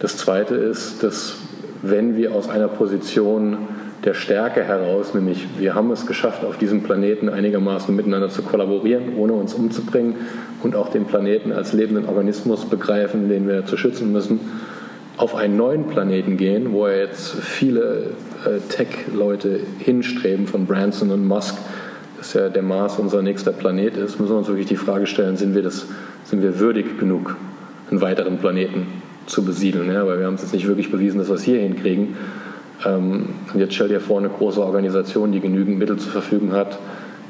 Das 0.00 0.18
Zweite 0.18 0.54
ist, 0.54 1.02
dass 1.02 1.36
wenn 1.80 2.16
wir 2.16 2.34
aus 2.34 2.48
einer 2.48 2.68
Position 2.68 3.56
der 4.04 4.14
Stärke 4.14 4.62
heraus, 4.62 5.14
nämlich 5.14 5.46
wir 5.58 5.74
haben 5.74 5.90
es 5.90 6.06
geschafft, 6.06 6.44
auf 6.44 6.58
diesem 6.58 6.82
Planeten 6.82 7.28
einigermaßen 7.28 7.94
miteinander 7.94 8.28
zu 8.28 8.42
kollaborieren, 8.42 9.16
ohne 9.16 9.32
uns 9.32 9.54
umzubringen 9.54 10.16
und 10.62 10.76
auch 10.76 10.90
den 10.90 11.06
Planeten 11.06 11.52
als 11.52 11.72
lebenden 11.72 12.06
Organismus 12.06 12.66
begreifen, 12.66 13.28
den 13.28 13.48
wir 13.48 13.64
zu 13.64 13.76
schützen 13.76 14.12
müssen, 14.12 14.40
auf 15.16 15.34
einen 15.34 15.56
neuen 15.56 15.86
Planeten 15.86 16.36
gehen, 16.36 16.72
wo 16.72 16.88
jetzt 16.88 17.34
viele 17.34 18.10
äh, 18.44 18.58
Tech-Leute 18.68 19.60
hinstreben, 19.78 20.46
von 20.46 20.66
Branson 20.66 21.10
und 21.10 21.26
Musk, 21.26 21.56
dass 22.18 22.34
ja 22.34 22.48
der 22.48 22.62
Mars 22.62 22.98
unser 22.98 23.22
nächster 23.22 23.52
Planet 23.52 23.96
ist, 23.96 24.18
müssen 24.18 24.32
wir 24.32 24.38
uns 24.38 24.48
wirklich 24.48 24.66
die 24.66 24.76
Frage 24.76 25.06
stellen, 25.06 25.36
sind 25.36 25.54
wir, 25.54 25.62
das, 25.62 25.86
sind 26.24 26.42
wir 26.42 26.58
würdig 26.58 26.98
genug, 26.98 27.36
einen 27.90 28.00
weiteren 28.00 28.38
Planeten 28.38 28.86
zu 29.26 29.44
besiedeln? 29.44 29.90
Ja? 29.90 30.06
Weil 30.06 30.18
wir 30.18 30.26
haben 30.26 30.34
es 30.34 30.42
jetzt 30.42 30.52
nicht 30.52 30.66
wirklich 30.66 30.90
bewiesen, 30.90 31.18
dass 31.18 31.28
wir 31.28 31.36
es 31.36 31.42
hier 31.42 31.60
hinkriegen. 31.60 32.16
Ähm, 32.84 33.30
und 33.52 33.60
jetzt 33.60 33.74
stell 33.74 33.88
dir 33.88 34.00
vor, 34.00 34.18
eine 34.18 34.28
große 34.28 34.62
Organisation, 34.62 35.32
die 35.32 35.40
genügend 35.40 35.78
Mittel 35.78 35.98
zur 35.98 36.12
Verfügung 36.12 36.52
hat, 36.52 36.78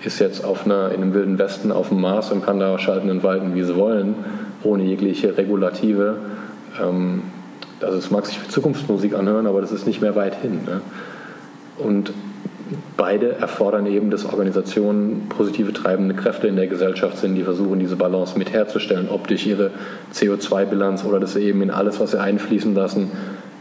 ist 0.04 0.18
jetzt 0.18 0.44
auf 0.44 0.66
einer, 0.66 0.90
in 0.90 1.02
einem 1.02 1.14
wilden 1.14 1.38
Westen 1.38 1.72
auf 1.72 1.88
dem 1.88 2.00
Mars 2.00 2.30
und 2.30 2.44
kann 2.44 2.60
da 2.60 2.78
schalten 2.78 3.10
und 3.10 3.22
walten, 3.22 3.54
wie 3.54 3.62
sie 3.62 3.76
wollen, 3.76 4.14
ohne 4.62 4.84
jegliche 4.84 5.36
Regulative. 5.36 6.16
Ähm, 6.80 7.22
also 7.80 7.98
es 7.98 8.10
mag 8.10 8.26
sich 8.26 8.38
für 8.38 8.48
Zukunftsmusik 8.48 9.14
anhören, 9.14 9.46
aber 9.46 9.60
das 9.60 9.72
ist 9.72 9.86
nicht 9.86 10.00
mehr 10.00 10.16
weit 10.16 10.40
hin. 10.40 10.60
Ne? 10.66 10.80
Und 11.78 12.12
beide 12.96 13.32
erfordern 13.32 13.86
eben, 13.86 14.10
dass 14.10 14.24
Organisationen 14.24 15.26
positive 15.28 15.72
treibende 15.72 16.14
Kräfte 16.14 16.46
in 16.46 16.56
der 16.56 16.66
Gesellschaft 16.66 17.18
sind, 17.18 17.34
die 17.34 17.42
versuchen, 17.42 17.78
diese 17.78 17.96
Balance 17.96 18.38
mit 18.38 18.52
herzustellen, 18.52 19.08
ob 19.08 19.28
durch 19.28 19.46
ihre 19.46 19.70
CO2-Bilanz 20.12 21.04
oder 21.04 21.20
dass 21.20 21.34
sie 21.34 21.42
eben 21.42 21.62
in 21.62 21.70
alles, 21.70 22.00
was 22.00 22.12
sie 22.12 22.20
einfließen 22.20 22.74
lassen, 22.74 23.10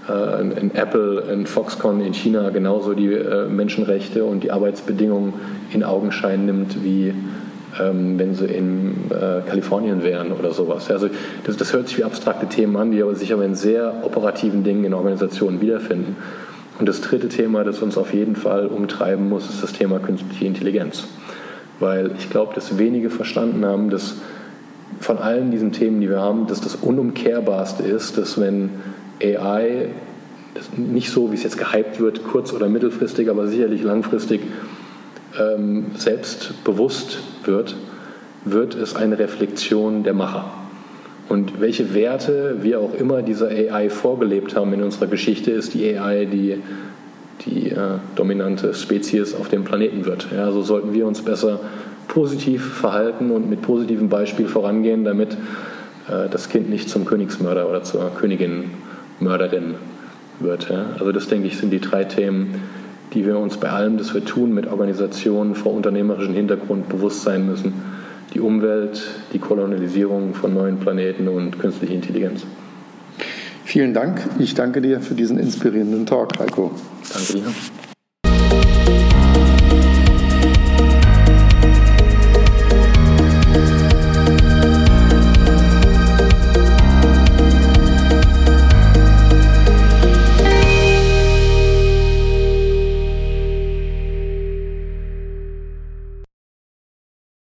in 0.07 0.75
Apple, 0.75 1.21
in 1.31 1.45
Foxconn 1.45 2.01
in 2.01 2.13
China 2.13 2.49
genauso 2.49 2.93
die 2.93 3.13
äh, 3.13 3.47
Menschenrechte 3.47 4.25
und 4.25 4.43
die 4.43 4.51
Arbeitsbedingungen 4.51 5.33
in 5.71 5.83
Augenschein 5.83 6.45
nimmt, 6.45 6.83
wie 6.83 7.13
ähm, 7.79 8.19
wenn 8.19 8.35
sie 8.35 8.45
in 8.45 9.09
äh, 9.09 9.41
Kalifornien 9.47 10.03
wären 10.03 10.31
oder 10.31 10.51
sowas. 10.51 10.91
Also 10.91 11.09
das, 11.45 11.57
das 11.57 11.73
hört 11.73 11.87
sich 11.87 11.97
wie 11.97 12.03
abstrakte 12.03 12.47
Themen 12.47 12.75
an, 12.75 12.91
die 12.91 13.01
aber 13.01 13.15
sich 13.15 13.33
aber 13.33 13.45
in 13.45 13.55
sehr 13.55 14.03
operativen 14.03 14.63
Dingen 14.63 14.83
in 14.83 14.93
Organisationen 14.93 15.61
wiederfinden. 15.61 16.17
Und 16.79 16.89
das 16.89 17.01
dritte 17.01 17.29
Thema, 17.29 17.63
das 17.63 17.81
uns 17.81 17.97
auf 17.97 18.13
jeden 18.13 18.35
Fall 18.35 18.67
umtreiben 18.67 19.29
muss, 19.29 19.49
ist 19.49 19.63
das 19.63 19.73
Thema 19.73 19.99
künstliche 19.99 20.45
Intelligenz. 20.45 21.05
Weil 21.79 22.11
ich 22.17 22.29
glaube, 22.29 22.53
dass 22.53 22.77
wenige 22.77 23.09
verstanden 23.09 23.65
haben, 23.65 23.89
dass 23.89 24.15
von 24.99 25.17
allen 25.17 25.51
diesen 25.51 25.71
Themen, 25.71 26.01
die 26.01 26.09
wir 26.09 26.19
haben, 26.19 26.47
dass 26.47 26.61
das 26.61 26.75
Unumkehrbarste 26.75 27.83
ist, 27.83 28.17
dass 28.17 28.39
wenn 28.39 28.69
AI 29.21 29.89
nicht 30.78 31.10
so, 31.10 31.32
wie 31.32 31.36
es 31.36 31.43
jetzt 31.43 31.58
gehypt 31.58 31.99
wird, 31.99 32.23
kurz- 32.23 32.54
oder 32.54 32.69
mittelfristig, 32.69 33.30
aber 33.30 33.47
sicherlich 33.47 33.84
langfristig 33.84 34.41
ähm, 35.39 35.88
selbstbewusst 35.95 37.19
wird, 37.45 37.76
wird 38.45 38.76
es 38.76 38.95
eine 38.95 39.17
Reflexion 39.17 40.04
der 40.04 40.13
Macher. 40.13 40.54
Und 41.30 41.62
welche 41.62 41.93
Werte 41.93 42.58
wir 42.62 42.80
auch 42.80 42.93
immer 42.93 43.21
dieser 43.21 43.47
AI 43.47 43.89
vorgelebt 43.89 44.56
haben 44.56 44.73
in 44.73 44.84
unserer 44.84 45.08
Geschichte, 45.08 45.52
ist 45.52 45.73
die 45.73 45.97
AI 45.97 46.26
die, 46.26 46.62
die 47.45 47.71
äh, 47.71 47.78
dominante 48.15 48.73
Spezies 48.73 49.34
auf 49.34 49.49
dem 49.49 49.63
Planeten 49.63 50.06
wird. 50.06 50.28
Ja, 50.36 50.52
so 50.52 50.62
sollten 50.62 50.93
wir 50.93 51.08
uns 51.08 51.21
besser 51.21 51.60
positiv 52.08 52.73
verhalten 52.73 53.32
und 53.32 53.49
mit 53.49 53.62
positivem 53.62 54.10
Beispiel 54.10 54.47
vorangehen, 54.47 55.06
damit 55.06 55.34
äh, 56.10 56.30
das 56.30 56.49
Kind 56.49 56.69
nicht 56.69 56.89
zum 56.89 57.06
Königsmörder 57.06 57.69
oder 57.69 57.84
zur 57.84 58.12
Königin 58.13 58.71
Mörderin 59.23 59.75
wird. 60.39 60.69
Ja? 60.69 60.86
Also 60.99 61.12
das, 61.12 61.27
denke 61.27 61.47
ich, 61.47 61.57
sind 61.57 61.71
die 61.71 61.79
drei 61.79 62.03
Themen, 62.03 62.55
die 63.13 63.25
wir 63.25 63.38
uns 63.38 63.57
bei 63.57 63.69
allem, 63.69 63.97
das 63.97 64.13
wir 64.13 64.25
tun, 64.25 64.53
mit 64.53 64.67
Organisationen 64.67 65.55
vor 65.55 65.73
unternehmerischem 65.73 66.33
Hintergrund 66.33 66.89
bewusst 66.89 67.21
sein 67.23 67.45
müssen. 67.45 67.73
Die 68.33 68.39
Umwelt, 68.39 69.01
die 69.31 69.39
Kolonialisierung 69.39 70.33
von 70.33 70.53
neuen 70.53 70.77
Planeten 70.77 71.27
und 71.27 71.59
künstliche 71.59 71.93
Intelligenz. 71.93 72.43
Vielen 73.63 73.93
Dank. 73.93 74.21
Ich 74.39 74.55
danke 74.55 74.81
dir 74.81 75.01
für 75.01 75.13
diesen 75.13 75.38
inspirierenden 75.38 76.05
Talk, 76.05 76.39
Heiko. 76.39 76.71
Danke 77.13 77.33
dir. 77.33 77.53